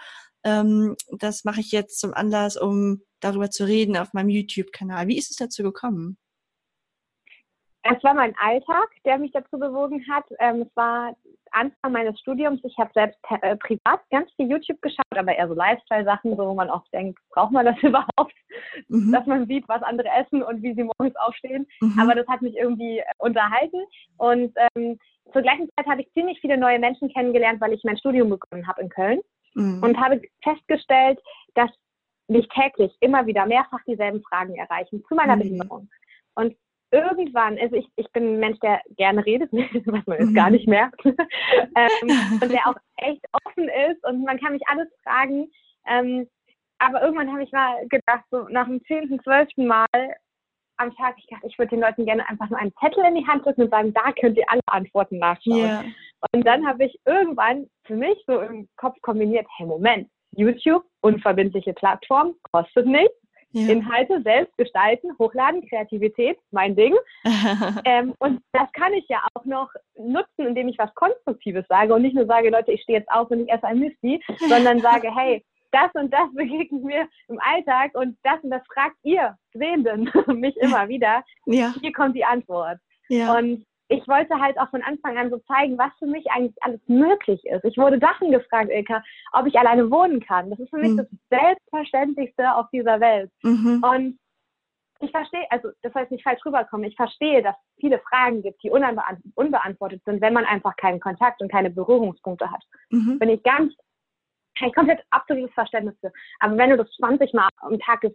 [0.45, 5.07] Ähm, das mache ich jetzt zum Anlass, um darüber zu reden auf meinem YouTube-Kanal.
[5.07, 6.19] Wie ist es dazu gekommen?
[7.85, 10.25] Es war mein Alltag, der mich dazu bewogen hat.
[10.39, 11.17] Ähm, es war
[11.51, 12.61] Anfang meines Studiums.
[12.65, 16.71] Ich habe selbst äh, privat ganz viel YouTube geschaut, aber eher so Lifestyle-Sachen, wo man
[16.71, 18.35] auch denkt, braucht man das überhaupt,
[18.89, 19.13] mhm.
[19.13, 21.67] dass man sieht, was andere essen und wie sie morgens aufstehen.
[21.81, 21.99] Mhm.
[21.99, 23.83] Aber das hat mich irgendwie äh, unterhalten.
[24.17, 24.99] Und ähm,
[25.33, 28.67] zur gleichen Zeit habe ich ziemlich viele neue Menschen kennengelernt, weil ich mein Studium begonnen
[28.67, 29.21] habe in Köln
[29.55, 29.83] mhm.
[29.83, 31.19] und habe festgestellt,
[31.55, 31.71] dass
[32.29, 35.41] mich täglich immer wieder mehrfach dieselben Fragen erreichen zu meiner mhm.
[35.41, 35.91] Behinderung.
[36.35, 36.57] Und
[36.93, 40.69] irgendwann, also ich, ich bin ein Mensch, der gerne redet, was man jetzt gar nicht
[40.69, 45.51] merkt, ähm, und der auch echt offen ist und man kann mich alles fragen.
[45.89, 46.29] Ähm,
[46.79, 49.87] aber irgendwann habe ich mal gedacht, so nach dem zehnten, zwölften Mal
[50.77, 53.27] am Tag, ich dachte, ich würde den Leuten gerne einfach nur einen Zettel in die
[53.27, 55.59] Hand drücken und sagen, da könnt ihr alle Antworten nachschauen.
[55.59, 55.85] Yeah.
[56.33, 61.73] Und dann habe ich irgendwann für mich so im Kopf kombiniert, hey Moment, YouTube, unverbindliche
[61.75, 63.15] Plattform, kostet nichts.
[63.53, 63.69] Ja.
[63.69, 66.95] Inhalte selbst gestalten, hochladen, Kreativität, mein Ding.
[67.85, 72.03] ähm, und das kann ich ja auch noch nutzen, indem ich was Konstruktives sage und
[72.03, 75.15] nicht nur sage, Leute, ich stehe jetzt auf und ich esse ein Müsli, sondern sage,
[75.15, 80.11] hey, das und das begegnet mir im Alltag und das und das fragt ihr Sehenden
[80.39, 81.25] mich immer wieder.
[81.47, 81.75] Ja.
[81.81, 82.79] Hier kommt die Antwort.
[83.09, 83.37] Ja.
[83.37, 86.81] Und ich wollte halt auch von Anfang an so zeigen, was für mich eigentlich alles
[86.87, 87.65] möglich ist.
[87.65, 89.03] Ich wurde Sachen gefragt, Ilka,
[89.33, 90.51] ob ich alleine wohnen kann.
[90.51, 90.97] Das ist für mich mhm.
[90.99, 93.31] das Selbstverständlichste auf dieser Welt.
[93.43, 93.83] Mhm.
[93.83, 94.19] Und
[95.01, 98.63] ich verstehe, also das heißt nicht falsch rüberkommen, ich verstehe, dass es viele Fragen gibt,
[98.63, 102.63] die unbeantwortet sind, wenn man einfach keinen Kontakt und keine Berührungspunkte hat.
[102.91, 103.19] Mhm.
[103.19, 103.75] Bin ich ganz
[104.59, 106.13] kein komplett absolutes Verständnis für.
[106.41, 108.15] Aber wenn du das 20 Mal am Tag ge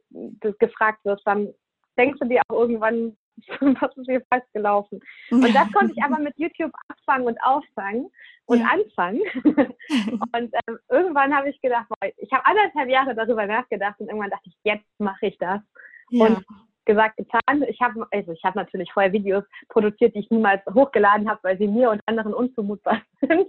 [0.60, 1.54] gefragt wirst, dann
[1.98, 3.18] denkst du dir auch irgendwann,
[3.60, 5.00] was ist hier falsch gelaufen?
[5.32, 8.10] Und das konnte ich aber mit YouTube abfangen und auffangen
[8.46, 8.68] und ja.
[8.68, 9.22] anfangen.
[9.44, 14.32] und ähm, irgendwann habe ich gedacht, boah, ich habe anderthalb Jahre darüber nachgedacht und irgendwann
[14.32, 15.62] dachte ich, jetzt mache ich das.
[16.10, 16.26] Ja.
[16.26, 16.46] Und
[16.88, 17.64] gesagt, getan.
[17.68, 21.58] Ich habe also ich habe natürlich vorher Videos produziert, die ich niemals hochgeladen habe, weil
[21.60, 23.46] sie mir und anderen unzumutbar sind.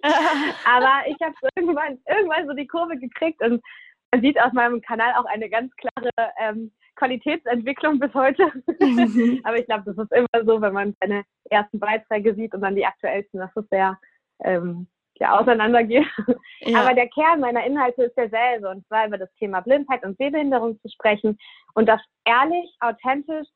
[0.66, 3.62] Aber ich habe irgendwann irgendwann so die Kurve gekriegt und
[4.10, 8.42] man sieht auf meinem Kanal auch eine ganz klare ähm, Qualitätsentwicklung bis heute.
[9.44, 12.74] Aber ich glaube, das ist immer so, wenn man seine ersten Beiträge sieht und dann
[12.74, 13.98] die aktuellsten, dass es sehr
[14.40, 14.86] ähm,
[15.20, 16.06] ja, auseinandergeht.
[16.60, 16.80] Ja.
[16.80, 20.78] Aber der Kern meiner Inhalte ist derselbe und zwar über das Thema Blindheit und Sehbehinderung
[20.80, 21.38] zu sprechen
[21.74, 23.46] und das ehrlich, authentisch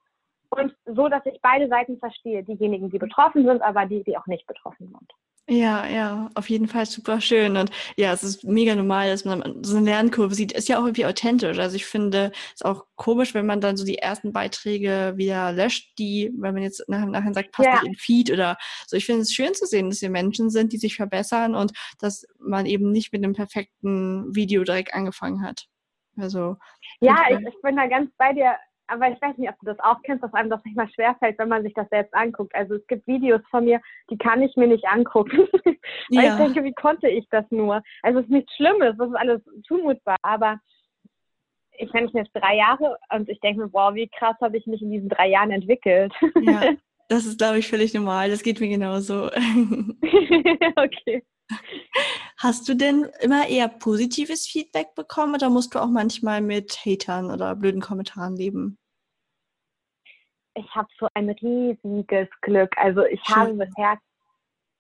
[0.51, 2.43] und so, dass ich beide Seiten verstehe.
[2.45, 5.13] Diejenigen, die betroffen sind, aber die, die auch nicht betroffen sind.
[5.49, 7.57] Ja, ja, auf jeden Fall super schön.
[7.57, 10.53] Und ja, es ist mega normal, dass man so eine Lernkurve sieht.
[10.53, 11.59] Ist ja auch irgendwie authentisch.
[11.59, 15.99] Also ich finde es auch komisch, wenn man dann so die ersten Beiträge wieder löscht,
[15.99, 17.75] die, wenn man jetzt nachher, nachher sagt, passt ja.
[17.75, 18.97] nicht in Feed oder so.
[18.97, 22.25] Ich finde es schön zu sehen, dass wir Menschen sind, die sich verbessern und dass
[22.39, 25.67] man eben nicht mit einem perfekten Video direkt angefangen hat.
[26.17, 26.57] Also.
[27.01, 28.55] Ja, ich, ich bin da ganz bei dir
[28.93, 31.39] aber ich weiß nicht, ob du das auch kennst, dass einem das nicht mal schwerfällt,
[31.39, 32.55] wenn man sich das selbst anguckt.
[32.55, 35.49] Also es gibt Videos von mir, die kann ich mir nicht angucken.
[36.11, 36.33] Weil ja.
[36.33, 37.83] ich denke, wie konnte ich das nur?
[38.03, 40.61] Also es ist nichts Schlimmes, das ist alles zumutbar, aber
[41.79, 44.67] ich kenne mich jetzt drei Jahre und ich denke mir, wow, wie krass habe ich
[44.67, 46.13] mich in diesen drei Jahren entwickelt.
[46.43, 46.75] Ja,
[47.09, 48.31] das ist, glaube ich, völlig normal.
[48.31, 49.27] Das geht mir genauso.
[50.77, 51.23] okay.
[52.39, 57.31] Hast du denn immer eher positives Feedback bekommen oder musst du auch manchmal mit Hatern
[57.31, 58.79] oder blöden Kommentaren leben?
[60.55, 62.77] Ich habe so ein riesiges Glück.
[62.77, 63.37] Also ich Schön.
[63.37, 63.99] habe bisher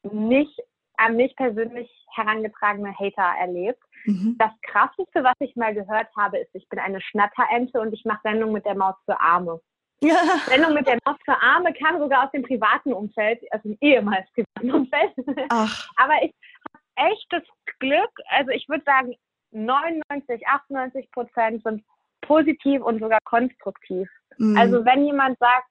[0.02, 0.60] nicht
[0.96, 3.82] an mich persönlich herangetragene Hater erlebt.
[4.04, 4.36] Mhm.
[4.38, 8.20] Das Krasseste, was ich mal gehört habe, ist, ich bin eine Schnatterente und ich mache
[8.22, 9.60] Sendung mit der Maus für Arme.
[10.02, 10.16] Ja.
[10.46, 14.28] Sendung mit der Maus für Arme kam sogar aus dem privaten Umfeld, also dem ehemals
[14.32, 15.12] privaten Umfeld.
[15.48, 15.88] Ach.
[15.96, 16.32] Aber ich
[16.74, 17.42] habe echtes
[17.78, 18.10] Glück.
[18.28, 19.14] Also ich würde sagen,
[19.52, 21.84] 99, 98 Prozent sind
[22.22, 24.08] positiv und sogar konstruktiv.
[24.38, 24.56] Mhm.
[24.56, 25.66] Also wenn jemand sagt,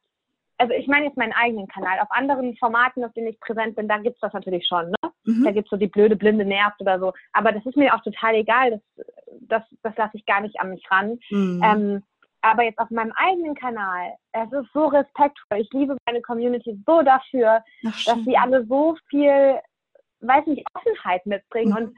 [0.58, 2.00] also ich meine jetzt meinen eigenen Kanal.
[2.00, 4.92] Auf anderen Formaten, auf denen ich präsent bin, da gibt es das natürlich schon.
[4.92, 5.12] Ne?
[5.24, 5.44] Mhm.
[5.44, 7.14] Da gibt es so die blöde, blinde Nervt oder so.
[7.34, 8.70] Aber das ist mir auch total egal.
[8.70, 8.82] Das,
[9.42, 11.18] das, das lasse ich gar nicht an mich ran.
[11.32, 11.62] Mhm.
[11.64, 12.04] Ähm,
[12.42, 15.60] aber jetzt auf meinem eigenen Kanal, es ist so respektvoll.
[15.60, 19.60] Ich liebe meine Community so dafür, Ach, dass sie alle so viel,
[20.22, 21.78] weiß nicht, Offenheit mitbringen mhm.
[21.78, 21.98] und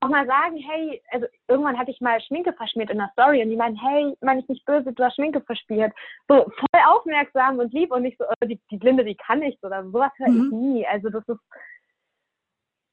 [0.00, 3.50] auch mal sagen, hey, also irgendwann hatte ich mal Schminke verschmiert in der Story und
[3.50, 5.92] die meinen, hey, meine ich nicht böse, du hast Schminke verspielt.
[6.28, 9.62] So voll aufmerksam und lieb und nicht so, oh, die, die Blinde, die kann nichts
[9.64, 10.44] oder sowas höre mhm.
[10.44, 10.86] ich nie.
[10.86, 11.40] Also das ist,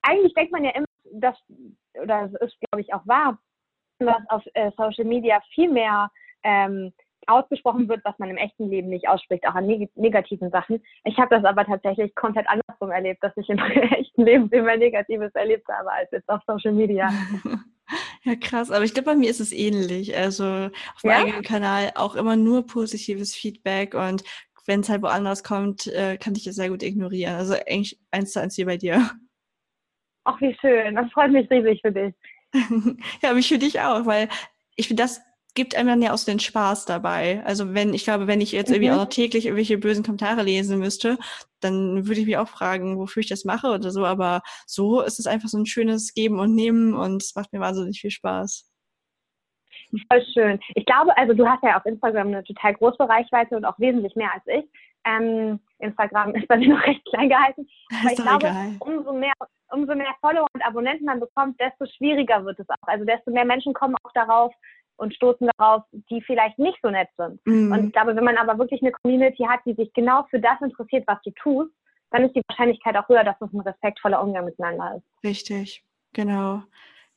[0.01, 1.37] eigentlich denkt man ja immer, dass,
[2.01, 3.37] oder es ist, glaube ich, auch wahr,
[3.99, 6.09] dass auf äh, Social Media viel mehr
[6.43, 6.93] ähm,
[7.27, 10.81] ausgesprochen wird, was man im echten Leben nicht ausspricht, auch an neg negativen Sachen.
[11.03, 13.57] Ich habe das aber tatsächlich komplett andersrum erlebt, dass ich im
[13.91, 17.09] echten Leben viel mehr Negatives erlebt habe als jetzt auf Social Media.
[18.23, 18.71] Ja, krass.
[18.71, 20.15] Aber ich glaube, bei mir ist es ähnlich.
[20.15, 24.23] Also auf meinem eigenen Kanal auch immer nur positives Feedback und
[24.65, 27.36] wenn es halt woanders kommt, äh, kann ich es sehr gut ignorieren.
[27.36, 29.12] Also eigentlich eins zu eins wie bei dir.
[30.23, 30.95] Ach, wie schön.
[30.95, 32.13] Das freut mich riesig für dich.
[33.21, 34.29] ja, mich für dich auch, weil
[34.75, 35.21] ich finde, das
[35.55, 37.43] gibt einem dann ja auch so den Spaß dabei.
[37.45, 38.95] Also wenn, ich glaube, wenn ich jetzt irgendwie mhm.
[38.95, 41.17] auch noch täglich irgendwelche bösen Kommentare lesen müsste,
[41.59, 44.05] dann würde ich mich auch fragen, wofür ich das mache oder so.
[44.05, 47.59] Aber so ist es einfach so ein schönes Geben und Nehmen und es macht mir
[47.59, 48.69] wahnsinnig viel Spaß.
[50.11, 50.59] Voll schön.
[50.73, 54.15] Ich glaube, also du hast ja auf Instagram eine total große Reichweite und auch wesentlich
[54.15, 54.65] mehr als ich.
[55.05, 57.67] Ähm, Instagram ist bei mir noch recht klein gehalten.
[57.99, 58.75] Aber ich glaube, egal.
[58.79, 59.33] umso mehr,
[59.71, 62.87] umso mehr Follower und Abonnenten man bekommt, desto schwieriger wird es auch.
[62.87, 64.53] Also desto mehr Menschen kommen auch darauf,
[64.97, 67.39] und stoßen darauf, die vielleicht nicht so nett sind.
[67.45, 67.71] Mhm.
[67.71, 70.62] Und ich glaube, wenn man aber wirklich eine Community hat, die sich genau für das
[70.62, 71.71] interessiert, was du tust,
[72.12, 75.23] dann ist die Wahrscheinlichkeit auch höher, dass es ein respektvoller Umgang miteinander ist.
[75.23, 76.62] Richtig, genau.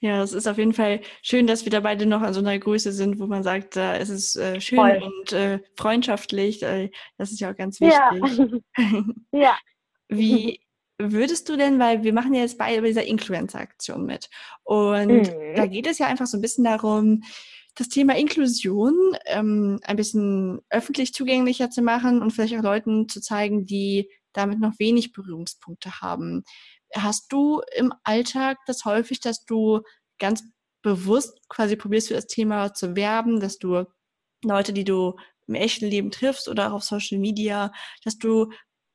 [0.01, 2.59] Ja, es ist auf jeden Fall schön, dass wir da beide noch an so einer
[2.59, 5.03] Größe sind, wo man sagt, da ist es äh, schön Voll.
[5.03, 6.63] und äh, freundschaftlich.
[6.63, 8.59] Äh, das ist ja auch ganz wichtig.
[8.77, 9.03] Ja.
[9.33, 9.57] ja.
[10.09, 10.61] Wie
[10.99, 14.31] würdest du denn, weil wir machen ja jetzt beide bei dieser Influencer-Aktion mit.
[14.65, 15.55] Und mhm.
[15.55, 17.23] da geht es ja einfach so ein bisschen darum,
[17.77, 23.21] das Thema Inklusion ähm, ein bisschen öffentlich zugänglicher zu machen und vielleicht auch Leuten zu
[23.21, 26.43] zeigen, die damit noch wenig Berührungspunkte haben.
[26.95, 29.83] Hast du im Alltag das häufig, dass du
[30.19, 30.43] ganz
[30.83, 33.85] bewusst quasi probierst für das Thema zu werben, dass du
[34.45, 37.73] Leute, die du im echten Leben triffst oder auch auf Social Media,
[38.05, 38.51] dass du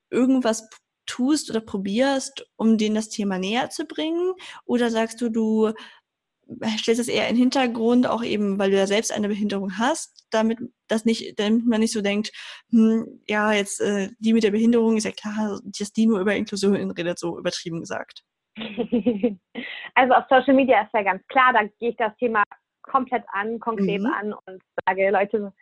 [0.10, 0.68] irgendwas
[1.06, 4.34] tust oder probierst, um denen das Thema näher zu bringen?
[4.66, 5.72] Oder sagst du, du
[6.78, 10.28] stellst es eher in den Hintergrund, auch eben, weil du ja selbst eine Behinderung hast,
[10.32, 12.32] damit das nicht, damit man nicht so denkt,
[12.70, 16.36] hm, ja, jetzt äh, die mit der Behinderung ist ja klar, dass die nur über
[16.36, 18.24] Inklusion redet, so übertrieben gesagt.
[19.94, 22.44] Also auf Social Media ist ja ganz klar, da gehe ich das Thema
[22.82, 24.06] komplett an, konkret mhm.
[24.06, 25.54] an und sage, Leute,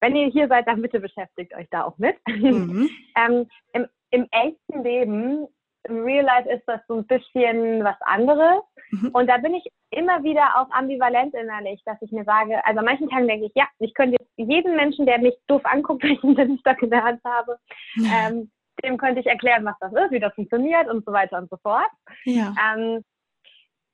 [0.00, 2.16] wenn ihr hier seid, dann bitte beschäftigt euch da auch mit.
[2.28, 2.88] Mhm.
[3.16, 5.48] ähm, im, Im echten Leben
[5.88, 8.62] im Real Life ist das so ein bisschen was anderes.
[8.90, 9.10] Mhm.
[9.12, 12.84] Und da bin ich immer wieder auch ambivalent innerlich, dass ich mir sage, also an
[12.84, 16.22] manchen Tagen denke ich, ja, ich könnte jetzt jeden Menschen, der mich doof anguckt, ich
[16.22, 17.58] einen Lindenstock in der Hand habe,
[17.98, 18.50] ähm,
[18.82, 21.56] dem könnte ich erklären, was das ist, wie das funktioniert und so weiter und so
[21.58, 21.90] fort.
[22.24, 22.54] Ja.
[22.60, 23.04] Ähm,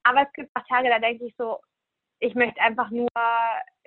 [0.02, 1.58] aber es gibt auch Tage, da denke ich so,
[2.20, 3.08] ich möchte einfach nur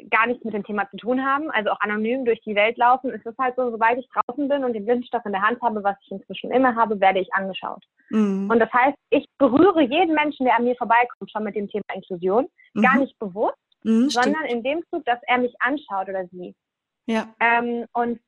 [0.10, 3.12] gar nichts mit dem Thema zu tun haben, also auch anonym durch die Welt laufen.
[3.12, 5.84] Es ist halt so, sobald ich draußen bin und den Blindenstoff in der Hand habe,
[5.84, 7.84] was ich inzwischen immer habe, werde ich angeschaut.
[8.10, 8.50] Mhm.
[8.50, 11.84] Und das heißt, ich berühre jeden Menschen, der an mir vorbeikommt, schon mit dem Thema
[11.94, 12.82] Inklusion, mhm.
[12.82, 16.56] gar nicht bewusst, mhm, sondern in dem Zug, dass er mich anschaut oder sie.
[17.06, 17.34] Ja.
[17.40, 18.20] Ähm, und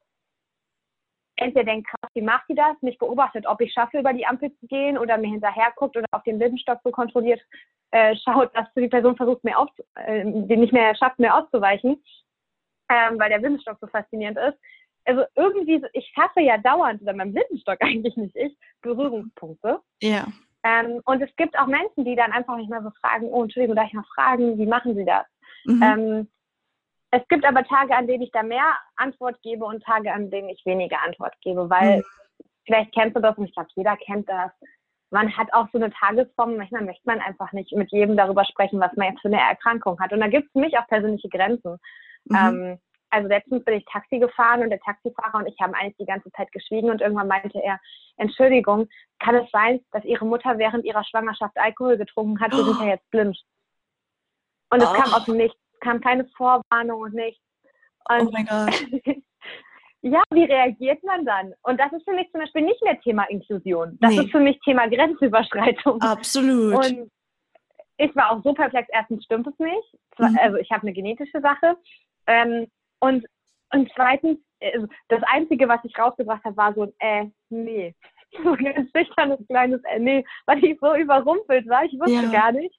[1.38, 2.80] entweder denkt, krass, wie macht sie das?
[2.82, 6.06] Mich beobachtet, ob ich schaffe, über die Ampel zu gehen oder mir hinterher guckt oder
[6.12, 7.42] auf den Blindenstock so kontrolliert
[7.96, 12.04] äh, schaut, dass die Person versucht, mir auf, äh, die nicht mehr schafft, mir auszuweichen,
[12.90, 14.60] ähm, weil der Blindenstock so faszinierend ist.
[15.06, 19.80] Also irgendwie, ich schaffe ja dauernd, oder mein Blindenstock eigentlich nicht ich, Berührungspunkte.
[20.02, 20.28] Ja.
[20.64, 23.78] Ähm, und es gibt auch Menschen, die dann einfach nicht mehr so fragen, oh, Entschuldigung,
[23.78, 25.26] darf ich mal fragen, wie machen sie das?
[25.64, 25.82] Mhm.
[25.82, 26.28] Ähm,
[27.12, 30.50] es gibt aber Tage, an denen ich da mehr Antwort gebe und Tage, an denen
[30.50, 32.04] ich weniger Antwort gebe, weil mhm.
[32.66, 34.52] vielleicht kennst du das und ich glaube, jeder kennt das.
[35.16, 38.82] Man hat auch so eine Tagesform, manchmal möchte man einfach nicht mit jedem darüber sprechen,
[38.82, 40.12] was man jetzt für eine Erkrankung hat.
[40.12, 41.78] Und da gibt es für mich auch persönliche Grenzen.
[42.26, 42.36] Mhm.
[42.36, 42.80] Ähm,
[43.12, 46.30] also letztens bin ich Taxi gefahren und der Taxifahrer und ich haben eigentlich die ganze
[46.34, 47.80] Zeit geschwiegen und irgendwann meinte er,
[48.18, 52.52] Entschuldigung, kann es sein, dass Ihre Mutter während ihrer Schwangerschaft Alkohol getrunken hat?
[52.52, 52.74] Wir oh.
[52.74, 53.42] sind ja jetzt blind.
[54.70, 54.94] Und es oh.
[54.94, 57.42] kam aus dem Nichts kam keine Vorwarnung und nichts.
[58.10, 58.86] Und oh mein Gott.
[60.06, 61.54] ja, wie reagiert man dann?
[61.64, 63.98] Und das ist für mich zum Beispiel nicht mehr Thema Inklusion.
[64.02, 64.22] Das nee.
[64.22, 66.00] ist für mich Thema Grenzüberschreitung.
[66.00, 66.76] Absolut.
[66.76, 67.12] Und
[67.98, 68.88] ich war auch so perplex.
[68.92, 69.96] Erstens stimmt es nicht.
[70.20, 70.38] Mhm.
[70.40, 71.76] Also ich habe eine genetische Sache.
[72.28, 72.68] Ähm,
[73.00, 73.26] und,
[73.74, 77.96] und zweitens, also das Einzige, was ich rausgebracht habe, war so ein äh, nee.
[78.44, 81.84] So ein ganz schüchternes kleines äh, nee, weil ich so überrumpelt war.
[81.86, 82.32] Ich wusste ja.
[82.32, 82.78] gar nicht,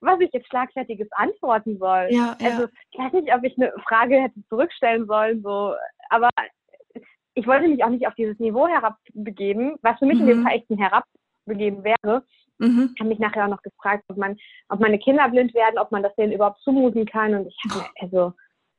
[0.00, 2.08] was ich jetzt schlagfertiges antworten soll.
[2.10, 2.68] Ja, also ja.
[2.90, 5.74] ich weiß nicht, ob ich eine Frage hätte zurückstellen sollen, so,
[6.10, 6.30] aber
[7.38, 10.22] ich wollte mich auch nicht auf dieses Niveau herabbegeben, was für mich mhm.
[10.22, 10.42] in dem mhm.
[10.44, 12.24] Fall echt ein Herabbegeben wäre.
[12.58, 12.90] Mhm.
[12.92, 14.36] Ich habe mich nachher auch noch gefragt, ob man,
[14.68, 17.34] ob meine Kinder blind werden, ob man das denen überhaupt zumuten kann.
[17.34, 18.32] Und ich habe, also,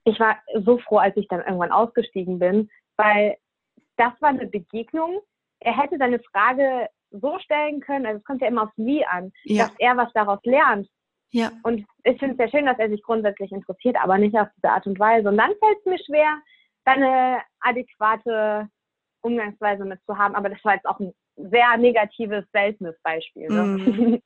[0.03, 3.37] ich war so froh, als ich dann irgendwann ausgestiegen bin, weil
[3.95, 5.21] das war eine Begegnung.
[5.61, 9.31] Er hätte seine Frage so stellen können, also es kommt ja immer aufs Wie an,
[9.45, 9.67] ja.
[9.67, 10.87] dass er was daraus lernt.
[11.31, 11.51] Ja.
[11.63, 14.69] Und ich finde es sehr schön, dass er sich grundsätzlich interessiert, aber nicht auf diese
[14.69, 15.29] Art und Weise.
[15.29, 16.41] Und dann fällt es mir schwer,
[16.93, 18.69] eine adäquate
[19.21, 20.35] Umgangsweise mit zu haben.
[20.35, 23.47] Aber das war jetzt auch ein sehr negatives, seltenes Beispiel.
[23.47, 23.63] Ne?
[23.63, 24.19] Mm.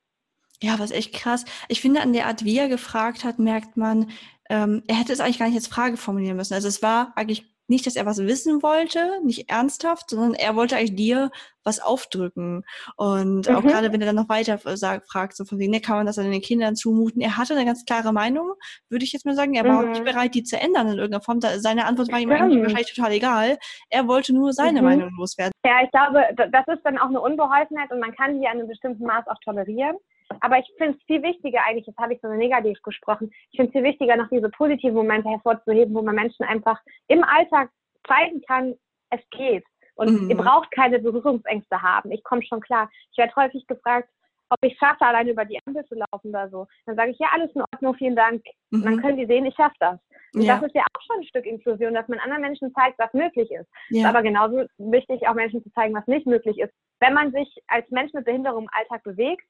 [0.62, 1.44] Ja, was echt krass.
[1.68, 4.10] Ich finde, an der Art, wie er gefragt hat, merkt man,
[4.48, 6.54] ähm, er hätte es eigentlich gar nicht als Frage formulieren müssen.
[6.54, 10.76] Also es war eigentlich nicht, dass er was wissen wollte, nicht ernsthaft, sondern er wollte
[10.76, 11.30] eigentlich dir
[11.64, 12.64] was aufdrücken.
[12.96, 13.56] Und mhm.
[13.56, 16.06] auch gerade wenn er dann noch weiter sagt, fragt, so von wegen, ne, kann man
[16.06, 17.22] das an den Kindern zumuten?
[17.22, 18.52] Er hatte eine ganz klare Meinung,
[18.90, 19.54] würde ich jetzt mal sagen.
[19.54, 19.92] Er war mhm.
[19.92, 21.40] nicht bereit, die zu ändern in irgendeiner Form.
[21.40, 23.58] Seine Antwort war ihm eigentlich wahrscheinlich total egal.
[23.88, 24.88] Er wollte nur seine mhm.
[24.88, 25.52] Meinung loswerden.
[25.64, 28.68] Ja, ich glaube, das ist dann auch eine Unbeholfenheit und man kann die an einem
[28.68, 29.96] bestimmten Maß auch tolerieren.
[30.40, 33.68] Aber ich finde es viel wichtiger eigentlich, jetzt habe ich so negativ gesprochen, ich finde
[33.68, 37.70] es viel wichtiger, noch diese positiven Momente hervorzuheben, wo man Menschen einfach im Alltag
[38.06, 38.74] zeigen kann,
[39.10, 39.64] es geht.
[39.96, 40.30] Und mhm.
[40.30, 42.10] ihr braucht keine Berührungsängste haben.
[42.10, 42.90] Ich komme schon klar.
[43.12, 44.08] Ich werde häufig gefragt,
[44.50, 46.66] ob ich schaffe, alleine über die Ampel zu laufen oder so.
[46.86, 48.42] Dann sage ich, ja, alles in Ordnung, vielen Dank.
[48.70, 48.78] Mhm.
[48.78, 49.98] Und dann können die sehen, ich schaffe das.
[50.34, 50.56] Und ja.
[50.56, 53.50] das ist ja auch schon ein Stück Inklusion, dass man anderen Menschen zeigt, was möglich
[53.50, 53.68] ist.
[53.90, 54.02] Ja.
[54.02, 56.72] ist aber genauso wichtig, auch Menschen zu zeigen, was nicht möglich ist.
[57.00, 59.46] Wenn man sich als Mensch mit Behinderung im Alltag bewegt,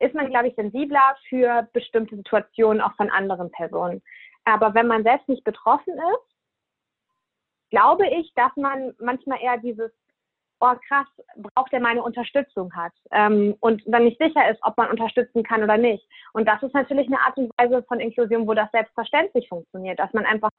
[0.00, 4.02] ist man, glaube ich, sensibler für bestimmte Situationen auch von anderen Personen.
[4.44, 6.36] Aber wenn man selbst nicht betroffen ist,
[7.70, 9.90] glaube ich, dass man manchmal eher dieses,
[10.60, 11.06] oh krass,
[11.36, 15.62] braucht er meine Unterstützung hat ähm, und dann nicht sicher ist, ob man unterstützen kann
[15.62, 16.06] oder nicht.
[16.32, 20.12] Und das ist natürlich eine Art und Weise von Inklusion, wo das selbstverständlich funktioniert, dass
[20.12, 20.50] man einfach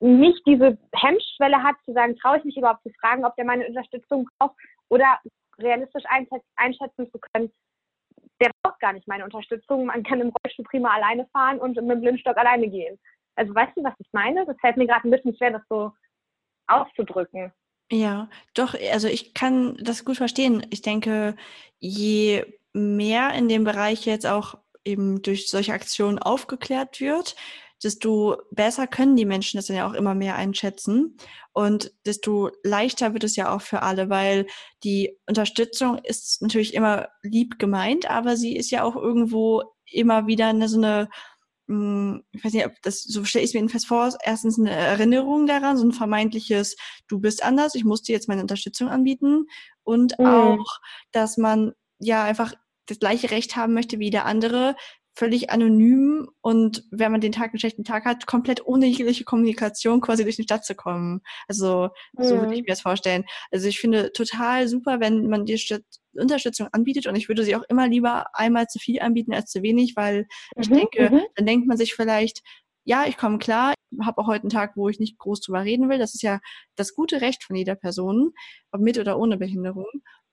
[0.00, 3.66] nicht diese Hemmschwelle hat, zu sagen, traue ich mich überhaupt zu fragen, ob der meine
[3.66, 4.56] Unterstützung braucht
[4.88, 5.20] oder
[5.58, 6.04] realistisch
[6.56, 7.52] einschätzen zu können,
[8.40, 9.86] der braucht gar nicht meine Unterstützung.
[9.86, 12.98] Man kann im Rollstuhl prima alleine fahren und mit dem Blindstock alleine gehen.
[13.34, 14.46] Also weißt du, was ich meine?
[14.46, 15.92] Das fällt mir gerade ein bisschen schwer, das so
[16.66, 17.52] auszudrücken.
[17.90, 20.66] Ja, doch, also ich kann das gut verstehen.
[20.70, 21.36] Ich denke,
[21.78, 27.36] je mehr in dem Bereich jetzt auch eben durch solche Aktionen aufgeklärt wird,
[27.82, 31.16] desto besser können die Menschen das dann ja auch immer mehr einschätzen
[31.52, 34.46] und desto leichter wird es ja auch für alle, weil
[34.84, 40.48] die Unterstützung ist natürlich immer lieb gemeint, aber sie ist ja auch irgendwo immer wieder
[40.48, 41.08] eine, so eine
[41.68, 44.70] hm, ich weiß nicht, ob das, so stelle ich es mir jedenfalls vor, erstens eine
[44.70, 46.76] Erinnerung daran, so ein vermeintliches,
[47.08, 49.46] du bist anders, ich muss dir jetzt meine Unterstützung anbieten
[49.82, 50.26] und mhm.
[50.26, 50.78] auch,
[51.10, 52.54] dass man ja einfach
[52.86, 54.76] das gleiche Recht haben möchte wie der andere,
[55.16, 60.02] völlig anonym und wenn man den Tag einen schlechten Tag hat, komplett ohne jegliche Kommunikation
[60.02, 61.22] quasi durch die Stadt zu kommen.
[61.48, 61.88] Also
[62.18, 63.24] so würde ich mir das vorstellen.
[63.50, 65.82] Also ich finde total super, wenn man die Stadt
[66.14, 69.62] Unterstützung anbietet und ich würde sie auch immer lieber einmal zu viel anbieten als zu
[69.62, 71.22] wenig, weil mhm, ich denke, mhm.
[71.34, 72.42] dann denkt man sich vielleicht,
[72.84, 75.88] ja, ich komme klar, habe auch heute einen Tag, wo ich nicht groß drüber reden
[75.88, 75.98] will.
[75.98, 76.40] Das ist ja
[76.76, 78.32] das gute Recht von jeder Person,
[78.70, 79.86] ob mit oder ohne Behinderung.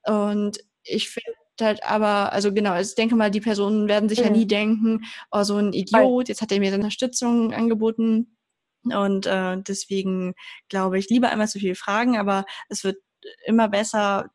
[0.05, 4.19] Und ich finde halt aber, also genau, also ich denke mal, die Personen werden sich
[4.19, 4.25] mhm.
[4.25, 8.38] ja nie denken, oh, so ein Idiot, jetzt hat er mir Unterstützung angeboten.
[8.86, 10.34] Und äh, deswegen
[10.67, 12.97] glaube ich, lieber einmal zu viel fragen, aber es wird
[13.45, 14.29] immer besser,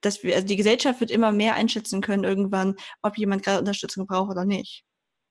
[0.00, 4.06] dass wir, also die Gesellschaft wird immer mehr einschätzen können irgendwann, ob jemand gerade Unterstützung
[4.06, 4.84] braucht oder nicht.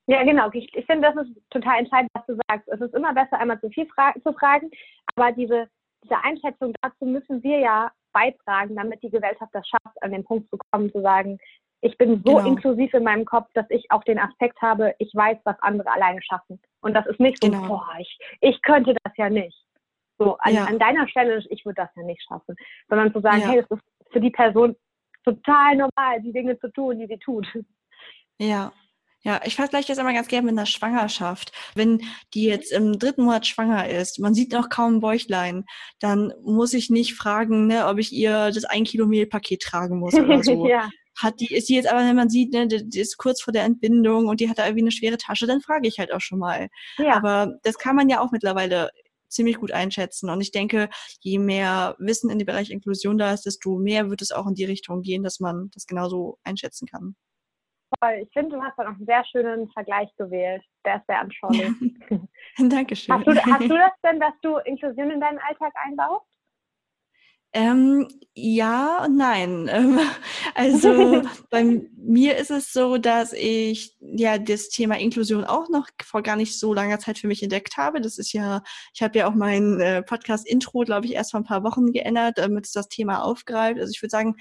[0.08, 0.50] Ja, genau.
[0.54, 2.68] Ich, ich finde, das ist total entscheidend, was du sagst.
[2.68, 4.70] Es ist immer besser, einmal zu viel fra zu fragen,
[5.16, 5.70] aber diese,
[6.04, 10.50] diese Einschätzung dazu müssen wir ja beitragen, damit die Gesellschaft das schafft, an den Punkt
[10.50, 11.38] zu kommen, zu sagen,
[11.82, 12.48] ich bin so genau.
[12.48, 16.22] inklusiv in meinem Kopf, dass ich auch den Aspekt habe, ich weiß, was andere alleine
[16.24, 16.60] schaffen.
[16.82, 17.68] Und das ist nicht so, genau.
[17.68, 19.56] boah, ich, ich könnte das ja nicht.
[20.18, 20.66] So, an, ja.
[20.66, 22.56] an deiner Stelle, ich würde das ja nicht schaffen.
[22.90, 23.50] Sondern zu sagen, ja.
[23.50, 24.76] hey, das ist für die Person
[25.24, 27.48] total normal, die Dinge zu tun, die sie tut.
[28.40, 28.72] Ja,
[29.28, 31.52] ja, ich vergleiche das immer ganz gerne mit einer Schwangerschaft.
[31.76, 32.02] Wenn
[32.34, 35.66] die jetzt im dritten Monat schwanger ist, man sieht noch kaum ein Bäuchlein,
[36.00, 40.14] dann muss ich nicht fragen, ne, ob ich ihr das ein Kilo Mehlpaket tragen muss
[40.14, 40.66] oder so.
[40.70, 40.90] ja.
[41.18, 43.66] Hat die, ist die jetzt aber, wenn man sieht, ne, die ist kurz vor der
[43.66, 46.40] Entbindung und die hat da irgendwie eine schwere Tasche, dann frage ich halt auch schon
[46.40, 46.70] mal.
[46.98, 47.18] Ja.
[47.18, 48.92] Aber das kann man ja auch mittlerweile
[49.28, 50.30] ziemlich gut einschätzen.
[50.30, 50.88] Und ich denke,
[51.20, 54.54] je mehr Wissen in dem Bereich Inklusion da ist, desto mehr wird es auch in
[54.54, 57.18] die Richtung gehen, dass man das genauso einschätzen kann
[58.00, 58.20] toll.
[58.24, 60.64] Ich finde, du hast da noch einen sehr schönen Vergleich gewählt.
[60.86, 61.72] Der ist sehr anschaulich.
[62.58, 63.16] Dankeschön.
[63.16, 66.28] Hast du, hast du das denn, dass du Inklusion in deinen Alltag einbaust?
[67.54, 69.70] Ähm, ja und nein.
[69.72, 70.00] Ähm,
[70.56, 76.22] also bei mir ist es so, dass ich ja das Thema Inklusion auch noch vor
[76.22, 78.02] gar nicht so langer Zeit für mich entdeckt habe.
[78.02, 78.62] Das ist ja,
[78.94, 82.38] ich habe ja auch mein äh, Podcast-Intro, glaube ich, erst vor ein paar Wochen geändert,
[82.38, 83.80] damit es das Thema aufgreift.
[83.80, 84.36] Also ich würde sagen,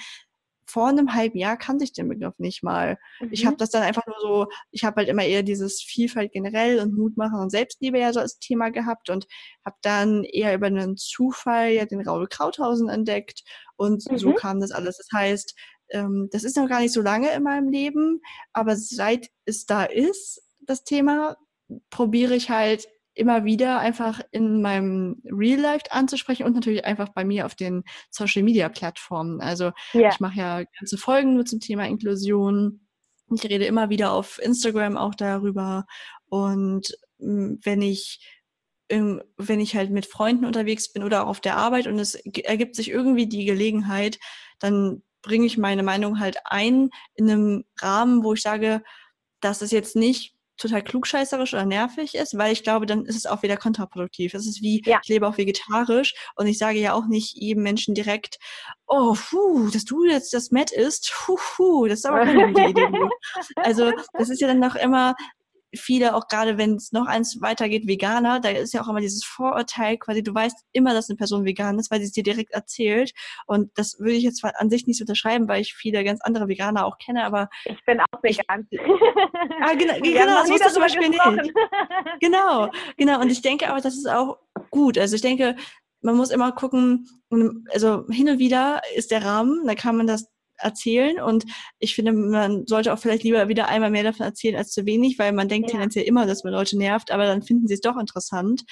[0.66, 2.98] vor einem halben Jahr kannte ich den Begriff nicht mal.
[3.20, 3.28] Mhm.
[3.30, 6.80] Ich habe das dann einfach nur so, ich habe halt immer eher dieses Vielfalt generell
[6.80, 9.26] und Mutmachen und Selbstliebe ja so als Thema gehabt und
[9.64, 13.42] habe dann eher über einen Zufall ja den Raul Krauthausen entdeckt
[13.76, 14.18] und mhm.
[14.18, 14.98] so kam das alles.
[14.98, 15.54] Das heißt,
[15.90, 18.20] ähm, das ist noch gar nicht so lange in meinem Leben,
[18.52, 21.36] aber seit es da ist, das Thema,
[21.90, 27.24] probiere ich halt immer wieder einfach in meinem Real Life anzusprechen und natürlich einfach bei
[27.24, 29.40] mir auf den Social Media Plattformen.
[29.40, 30.10] Also yeah.
[30.10, 32.86] ich mache ja ganze Folgen nur zum Thema Inklusion.
[33.34, 35.86] Ich rede immer wieder auf Instagram auch darüber.
[36.28, 38.20] Und hm, wenn ich
[38.88, 42.76] wenn ich halt mit Freunden unterwegs bin oder auch auf der Arbeit und es ergibt
[42.76, 44.20] sich irgendwie die Gelegenheit,
[44.60, 48.84] dann bringe ich meine Meinung halt ein in einem Rahmen, wo ich sage,
[49.40, 53.26] das ist jetzt nicht total klugscheißerisch oder nervig ist, weil ich glaube, dann ist es
[53.26, 54.34] auch wieder kontraproduktiv.
[54.34, 55.00] Es ist wie, ja.
[55.02, 58.38] ich lebe auch vegetarisch und ich sage ja auch nicht jedem Menschen direkt,
[58.86, 62.68] oh, puh, dass du jetzt das Met isst, puh, puh, das ist aber keine gute
[62.68, 62.88] Idee.
[63.56, 65.14] also das ist ja dann noch immer,
[65.74, 69.24] viele, auch gerade wenn es noch eins weitergeht, Veganer, da ist ja auch immer dieses
[69.24, 72.52] Vorurteil, quasi du weißt immer, dass eine Person vegan ist, weil sie es dir direkt
[72.52, 73.12] erzählt.
[73.46, 76.86] Und das würde ich jetzt an sich nicht unterschreiben, weil ich viele ganz andere Veganer
[76.86, 77.48] auch kenne, aber.
[77.64, 78.66] Ich bin auch vegan.
[78.70, 78.80] Ich,
[79.60, 81.36] ah, genau, genau das wusste zum Beispiel gesprochen.
[81.36, 81.54] nicht.
[82.20, 83.20] Genau, genau.
[83.20, 84.38] Und ich denke aber, das ist auch
[84.70, 84.98] gut.
[84.98, 85.56] Also ich denke,
[86.00, 87.08] man muss immer gucken,
[87.72, 90.28] also hin und wieder ist der Rahmen, da kann man das
[90.58, 91.20] erzählen.
[91.20, 91.44] Und
[91.78, 95.18] ich finde, man sollte auch vielleicht lieber wieder einmal mehr davon erzählen als zu wenig,
[95.18, 95.72] weil man denkt ja.
[95.72, 98.62] tendenziell immer, dass man Leute nervt, aber dann finden sie es doch interessant.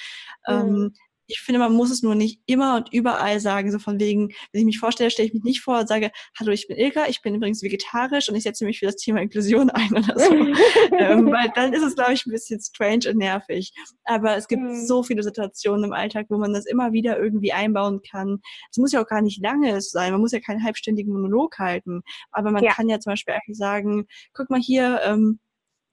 [0.47, 0.53] Mhm.
[0.53, 0.93] Ähm,
[1.27, 4.59] ich finde, man muss es nur nicht immer und überall sagen, so von wegen, wenn
[4.61, 7.21] ich mich vorstelle, stelle ich mich nicht vor und sage, hallo, ich bin Ilka, ich
[7.21, 10.33] bin übrigens vegetarisch und ich setze mich für das Thema Inklusion ein oder so.
[10.97, 13.73] ähm, weil dann ist es, glaube ich, ein bisschen strange und nervig.
[14.03, 14.85] Aber es gibt mhm.
[14.85, 18.39] so viele Situationen im Alltag, wo man das immer wieder irgendwie einbauen kann.
[18.71, 22.01] Es muss ja auch gar nicht lange sein, man muss ja keinen halbstündigen Monolog halten.
[22.31, 22.73] Aber man ja.
[22.73, 25.39] kann ja zum Beispiel einfach sagen, guck mal hier, ähm,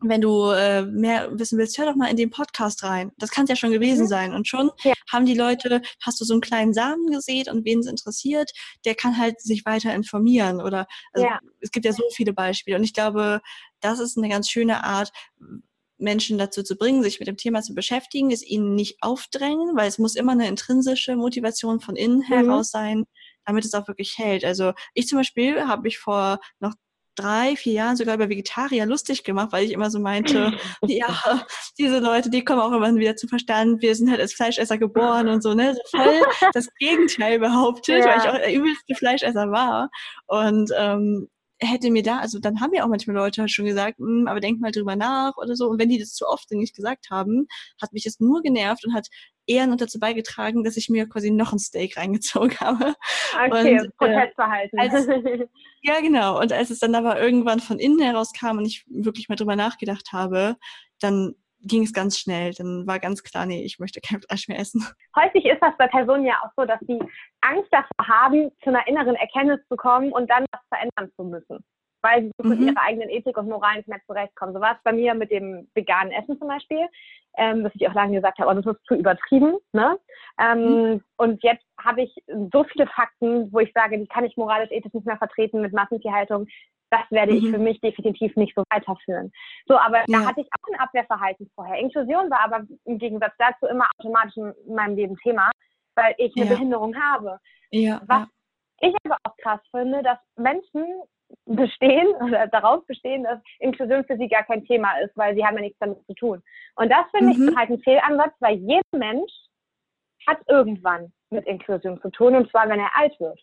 [0.09, 3.13] wenn du äh, mehr wissen willst, hör doch mal in den Podcast rein.
[3.19, 4.09] Das kann es ja schon gewesen mhm.
[4.09, 4.35] sein.
[4.35, 4.93] Und schon ja.
[5.11, 8.51] haben die Leute, hast du so einen kleinen Samen gesät und wen es interessiert,
[8.85, 10.61] der kann halt sich weiter informieren.
[10.61, 11.39] Oder also, ja.
[11.61, 12.77] es gibt ja so viele Beispiele.
[12.77, 13.41] Und ich glaube,
[13.81, 15.13] das ist eine ganz schöne Art,
[16.03, 19.89] Menschen dazu zu bringen, sich mit dem Thema zu beschäftigen, es ihnen nicht aufdrängen, weil
[19.89, 22.23] es muss immer eine intrinsische Motivation von innen mhm.
[22.25, 23.05] heraus sein,
[23.47, 24.45] damit es auch wirklich hält.
[24.45, 26.75] Also ich zum Beispiel habe ich vor noch
[27.15, 30.53] drei, vier Jahren sogar über Vegetarier lustig gemacht, weil ich immer so meinte,
[30.87, 31.45] ja,
[31.79, 35.29] diese Leute, die kommen auch immer wieder zu Verstand, wir sind halt als Fleischesser geboren
[35.29, 35.75] und so, ne?
[35.75, 38.07] So voll das Gegenteil behauptet, ja.
[38.07, 39.91] weil ich auch der übelste Fleischesser war.
[40.27, 41.29] Und ähm,
[41.63, 44.41] hätte mir da, also dann haben ja auch manchmal Leute halt schon gesagt, hm, aber
[44.41, 45.69] denk mal drüber nach oder so.
[45.69, 47.47] Und wenn die das zu oft nicht gesagt haben,
[47.81, 49.09] hat mich das nur genervt und hat
[49.47, 52.95] eher noch dazu beigetragen, dass ich mir quasi noch ein Steak reingezogen habe.
[53.35, 54.79] Okay, und, äh, Protestverhalten.
[54.79, 55.07] Äh, als,
[55.83, 56.41] ja, genau.
[56.41, 59.57] Und als es dann aber irgendwann von innen heraus kam und ich wirklich mal drüber
[59.57, 60.57] nachgedacht habe,
[61.01, 62.53] dann ging es ganz schnell.
[62.55, 64.87] Dann war ganz klar, nee, ich möchte kein Fleisch mehr essen.
[65.17, 66.99] Häufig ist das bei Personen ja auch so, dass sie
[67.41, 71.65] Angst davor haben, zu einer inneren Erkenntnis zu kommen und dann was verändern zu müssen.
[72.03, 72.69] Weil sie mit mhm.
[72.69, 74.55] ihrer eigenen Ethik und Moral nicht mehr zurechtkommen.
[74.55, 76.87] So war es bei mir mit dem veganen Essen zum Beispiel,
[77.39, 79.57] ähm, dass ich auch lange gesagt habe, oh, das ist zu übertrieben.
[79.73, 79.99] Ne?
[80.41, 81.05] Ähm, mhm.
[81.17, 82.15] Und jetzt habe ich
[82.53, 85.73] so viele Fakten, wo ich sage, die kann ich moralisch, ethisch nicht mehr vertreten mit
[85.73, 86.47] Massentierhaltung
[86.93, 87.53] das werde ich mhm.
[87.53, 89.33] für mich definitiv nicht so weiterführen.
[89.67, 90.05] So, aber ja.
[90.09, 91.79] da hatte ich auch ein Abwehrverhalten vorher.
[91.79, 95.51] Inklusion war aber im Gegensatz dazu immer automatisch in meinem Leben Thema,
[95.95, 96.53] weil ich eine ja.
[96.53, 97.39] Behinderung habe.
[97.71, 98.27] Ja, Was
[98.81, 100.85] ich aber auch krass finde, dass Menschen
[101.47, 105.57] bestehen oder darauf bestehen, dass Inklusion für sie gar kein Thema ist, weil sie haben
[105.57, 106.43] ja nichts damit zu tun.
[106.77, 107.49] Und das finde mhm.
[107.49, 109.33] ich halt ein Fehlansatz, weil jeder Mensch
[110.27, 113.41] hat irgendwann mit Inklusion zu tun, und zwar wenn er alt wird.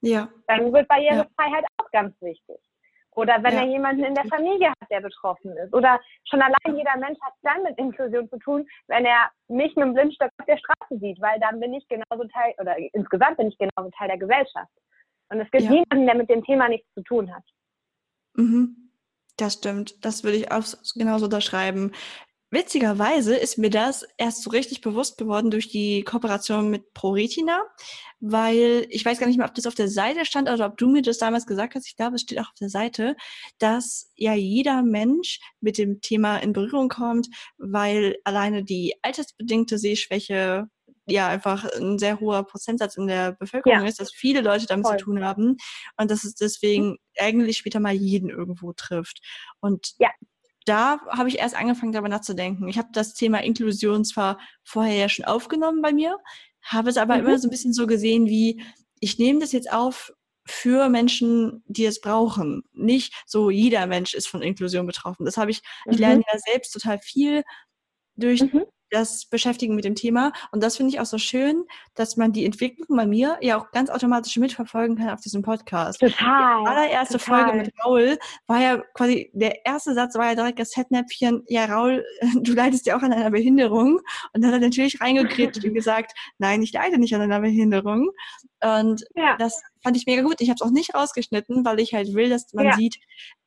[0.00, 0.28] Ja.
[0.46, 1.68] Dann wird Barrierefreiheit ja.
[1.78, 2.58] auch ganz wichtig.
[3.14, 3.60] Oder wenn ja.
[3.60, 5.74] er jemanden in der Familie hat, der betroffen ist.
[5.74, 9.84] Oder schon allein jeder Mensch hat dann mit Inklusion zu tun, wenn er mich mit
[9.84, 13.48] einem Blindstock auf der Straße sieht, weil dann bin ich genauso Teil, oder insgesamt bin
[13.48, 14.72] ich genauso Teil der Gesellschaft.
[15.32, 15.70] Und es gibt ja.
[15.70, 17.44] niemanden, der mit dem Thema nichts zu tun hat.
[18.34, 18.90] Mhm.
[19.36, 20.04] Das stimmt.
[20.04, 20.64] Das würde ich auch
[20.94, 21.92] genauso unterschreiben.
[22.50, 27.62] Witzigerweise ist mir das erst so richtig bewusst geworden durch die Kooperation mit ProRetina,
[28.20, 30.86] weil ich weiß gar nicht mehr, ob das auf der Seite stand oder ob du
[30.86, 31.88] mir das damals gesagt hast.
[31.88, 33.16] Ich glaube, es steht auch auf der Seite,
[33.58, 40.68] dass ja jeder Mensch mit dem Thema in Berührung kommt, weil alleine die altersbedingte Sehschwäche
[41.12, 43.86] ja einfach ein sehr hoher Prozentsatz in der Bevölkerung ja.
[43.86, 44.98] ist, dass viele Leute damit Voll.
[44.98, 45.56] zu tun haben
[45.96, 46.98] und dass es deswegen mhm.
[47.18, 49.20] eigentlich später mal jeden irgendwo trifft.
[49.60, 50.10] Und ja
[50.64, 52.68] da habe ich erst angefangen, darüber nachzudenken.
[52.68, 56.18] Ich habe das Thema Inklusion zwar vorher ja schon aufgenommen bei mir,
[56.62, 57.26] habe es aber mhm.
[57.26, 58.62] immer so ein bisschen so gesehen wie,
[59.00, 60.12] ich nehme das jetzt auf
[60.44, 62.62] für Menschen, die es brauchen.
[62.72, 65.24] Nicht so jeder Mensch ist von Inklusion betroffen.
[65.24, 65.92] Das habe ich, mhm.
[65.92, 67.42] ich lerne ja selbst total viel
[68.16, 70.32] durch mhm das Beschäftigen mit dem Thema.
[70.52, 71.64] Und das finde ich auch so schön,
[71.94, 76.00] dass man die Entwicklung bei mir ja auch ganz automatisch mitverfolgen kann auf diesem Podcast.
[76.00, 76.62] Total.
[76.62, 77.44] Die allererste total.
[77.44, 81.64] Folge mit Raul war ja quasi, der erste Satz war ja direkt das Fettnäpfchen, ja
[81.64, 82.04] Raul,
[82.42, 83.98] du leidest ja auch an einer Behinderung.
[84.32, 88.10] Und dann hat er natürlich reingekriegt und gesagt, nein, ich leide nicht an einer Behinderung.
[88.62, 89.36] Und ja.
[89.38, 90.40] das fand ich mega gut.
[90.40, 92.76] Ich habe es auch nicht rausgeschnitten, weil ich halt will, dass man ja.
[92.76, 92.96] sieht,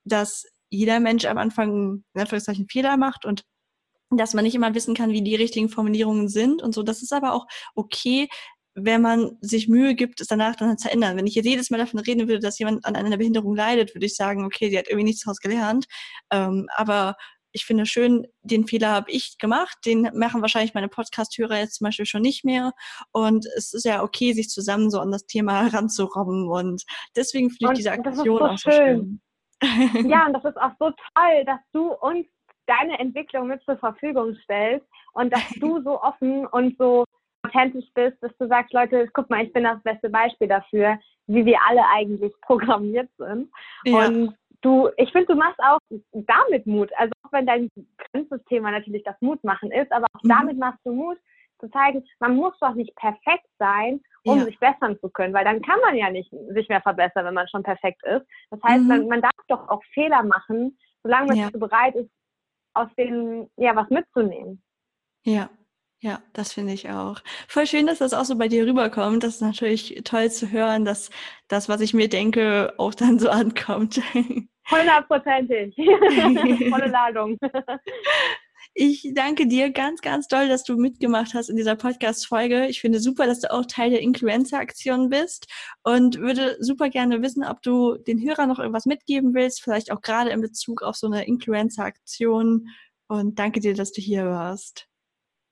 [0.05, 3.43] dass jeder Mensch am Anfang in Anführungszeichen Fehler macht und
[4.09, 6.83] dass man nicht immer wissen kann, wie die richtigen Formulierungen sind und so.
[6.83, 8.27] Das ist aber auch okay,
[8.75, 11.15] wenn man sich Mühe gibt, es danach dann zu ändern.
[11.15, 14.05] Wenn ich jetzt jedes Mal davon reden würde, dass jemand an einer Behinderung leidet, würde
[14.05, 15.85] ich sagen, okay, sie hat irgendwie nichts daraus gelernt.
[16.29, 17.15] Ähm, aber
[17.53, 21.85] ich finde schön, den Fehler habe ich gemacht, den machen wahrscheinlich meine Podcast-Hörer jetzt zum
[21.85, 22.73] Beispiel schon nicht mehr.
[23.13, 26.49] Und es ist ja okay, sich zusammen so an das Thema heranzurobben.
[26.49, 26.83] Und
[27.15, 29.21] deswegen finde ich diese Aktion so auch so schön.
[29.63, 30.09] schön.
[30.09, 32.27] Ja, und das ist auch so toll, dass du uns
[32.68, 37.05] deine Entwicklung mit zur Verfügung stellst und dass du so offen und so
[37.45, 40.97] authentisch bist, dass du sagst, Leute, guck mal, ich bin das beste Beispiel dafür,
[41.28, 43.49] wie wir alle eigentlich programmiert sind.
[43.86, 44.07] Ja.
[44.07, 45.80] Und du, ich finde, du machst auch
[46.13, 46.91] damit Mut.
[46.97, 47.70] Also auch wenn dein
[48.13, 50.30] ganzes Thema natürlich das Mutmachen ist, aber auch mhm.
[50.30, 51.18] damit machst du Mut
[51.59, 54.43] zu zeigen, man muss doch nicht perfekt sein, um ja.
[54.45, 57.47] sich bessern zu können, weil dann kann man ja nicht sich mehr verbessern, wenn man
[57.47, 58.26] schon perfekt ist.
[58.49, 58.88] Das heißt, mhm.
[58.88, 61.49] man, man darf doch auch Fehler machen, solange man ja.
[61.53, 62.09] bereit ist,
[62.76, 64.61] aus denen ja was mitzunehmen.
[65.23, 65.49] Ja,
[66.05, 67.21] ja, das finde ich auch.
[67.47, 69.23] Voll schön, dass das auch so bei dir rüberkommt.
[69.23, 71.09] Das ist natürlich toll zu hören, dass
[71.47, 73.99] das, was ich mir denke, auch dann so ankommt.
[74.69, 75.76] Hundertprozentig.
[76.69, 77.38] Volle Ladung.
[78.74, 82.68] Ich danke dir ganz, ganz doll, dass du mitgemacht hast in dieser Podcast-Folge.
[82.68, 85.47] Ich finde super, dass du auch Teil der Influencer-Aktion bist
[85.84, 90.01] und würde super gerne wissen, ob du den Hörern noch irgendwas mitgeben willst, vielleicht auch
[90.01, 92.68] gerade in Bezug auf so eine Influencer-Aktion.
[93.07, 94.88] Und danke dir, dass du hier warst.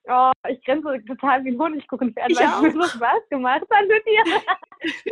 [0.09, 4.05] Oh, ich grenze total wie ein Honigkuchenpferd, weil es mir so Spaß gemacht hat mit
[4.05, 4.41] dir.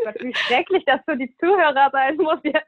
[0.03, 2.67] Gott, wie schrecklich das für die Zuhörer sein muss jetzt.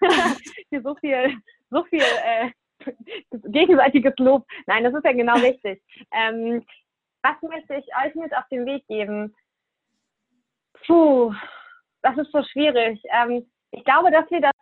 [0.70, 1.36] Hier so viel,
[1.70, 2.50] so viel äh,
[3.30, 4.46] gegenseitiges Lob.
[4.66, 5.82] Nein, das ist ja genau richtig.
[6.12, 6.64] Ähm,
[7.22, 9.34] was möchte ich euch mit auf den Weg geben?
[10.86, 11.32] Puh,
[12.02, 13.00] das ist so schwierig.
[13.10, 14.52] Ähm, ich glaube, dass wir das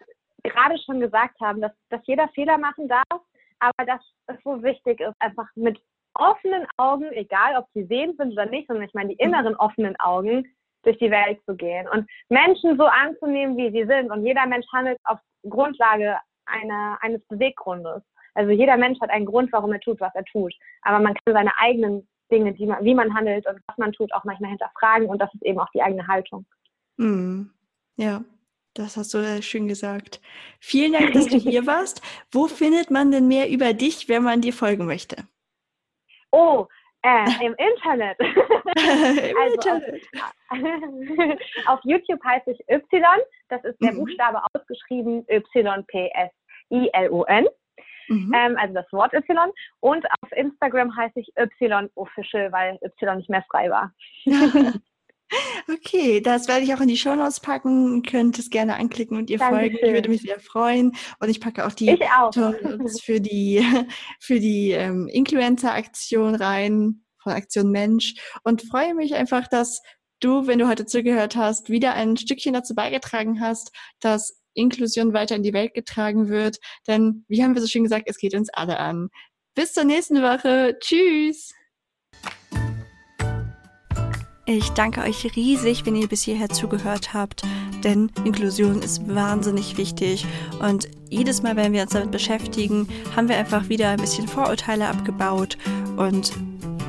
[0.44, 3.22] gerade schon gesagt haben, dass, dass jeder Fehler machen darf,
[3.58, 5.80] aber dass es so wichtig ist, einfach mit
[6.14, 9.98] offenen Augen, egal ob sie sehend sind oder nicht, sondern ich meine die inneren offenen
[9.98, 10.46] Augen,
[10.82, 14.10] durch die Welt zu gehen und Menschen so anzunehmen, wie sie sind.
[14.10, 15.18] Und jeder Mensch handelt auf
[15.48, 18.02] Grundlage einer, eines Beweggrundes.
[18.34, 20.54] Also jeder Mensch hat einen Grund, warum er tut, was er tut.
[20.82, 24.12] Aber man kann seine eigenen Dinge, die man, wie man handelt und was man tut,
[24.14, 25.08] auch manchmal hinterfragen.
[25.08, 26.46] Und das ist eben auch die eigene Haltung.
[26.96, 27.42] Mm,
[27.96, 28.22] ja,
[28.74, 30.20] das hast du äh, schön gesagt.
[30.60, 32.00] Vielen Dank, dass du hier warst.
[32.30, 35.16] Wo findet man denn mehr über dich, wenn man dir folgen möchte?
[36.30, 36.66] Oh,
[37.02, 38.16] äh, im Internet.
[38.20, 40.02] Im Also Internet.
[40.48, 40.58] Auf,
[41.74, 43.02] auf YouTube heiße ich Y.
[43.48, 43.98] Das ist der Mhm.
[43.98, 47.46] Buchstabe ausgeschrieben Y-P-S-I-L-O-N.
[48.08, 48.32] Mhm.
[48.34, 49.50] Ähm, also das Wort Y.
[49.80, 53.92] Und auf Instagram heiße ich Y Official, weil Y nicht mehr frei war.
[55.66, 57.96] Okay, das werde ich auch in die Shownotes packen.
[57.96, 59.56] Ihr könnt es gerne anklicken und ihr folgen.
[59.56, 59.94] Ich Dankeschön.
[59.94, 60.92] würde mich sehr freuen.
[61.20, 62.32] Und ich packe auch die auch.
[62.32, 63.64] Shownotes für die,
[64.20, 69.80] für die ähm, Influencer-Aktion rein von Aktion Mensch und freue mich einfach, dass
[70.20, 75.36] du, wenn du heute zugehört hast, wieder ein Stückchen dazu beigetragen hast, dass Inklusion weiter
[75.36, 76.58] in die Welt getragen wird.
[76.86, 79.08] Denn, wie haben wir so schön gesagt, es geht uns alle an.
[79.54, 80.76] Bis zur nächsten Woche.
[80.80, 81.52] Tschüss.
[84.44, 87.42] Ich danke euch riesig, wenn ihr bis hierher zugehört habt,
[87.84, 90.26] denn Inklusion ist wahnsinnig wichtig
[90.60, 94.88] und jedes Mal, wenn wir uns damit beschäftigen, haben wir einfach wieder ein bisschen Vorurteile
[94.88, 95.56] abgebaut
[95.96, 96.32] und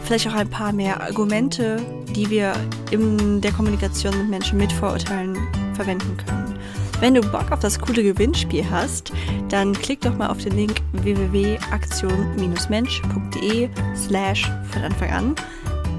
[0.03, 1.78] vielleicht auch ein paar mehr Argumente,
[2.16, 2.53] die wir
[2.89, 5.38] in der Kommunikation mit Menschen mit Vorurteilen
[5.76, 6.53] verwenden können.
[7.04, 9.12] Wenn du Bock auf das coole Gewinnspiel hast,
[9.49, 15.36] dann klick doch mal auf den Link www.aktion-mensch.de slash von Anfang an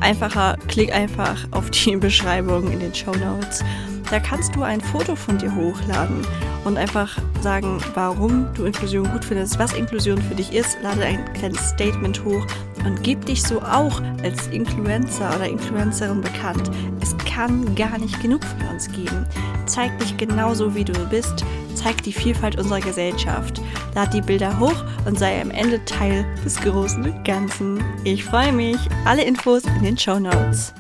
[0.01, 3.63] einfacher, klick einfach auf die Beschreibung in den Show Notes.
[4.11, 6.27] Da kannst du ein Foto von dir hochladen
[6.65, 10.79] und einfach sagen, warum du Inklusion gut findest, was Inklusion für dich ist.
[10.83, 12.47] Lade ein kleines Statement hoch
[12.85, 16.71] und gib dich so auch als Influencer oder Influencerin bekannt.
[17.01, 19.27] Es kann gar nicht genug von uns geben.
[19.67, 21.45] Zeig dich genauso, wie du bist.
[21.75, 23.61] Zeig die Vielfalt unserer Gesellschaft.
[23.95, 27.83] Lad die Bilder hoch und sei am Ende Teil des großen Ganzen.
[28.05, 28.79] Ich freue mich.
[29.05, 30.73] Alle Infos in den Show Notes.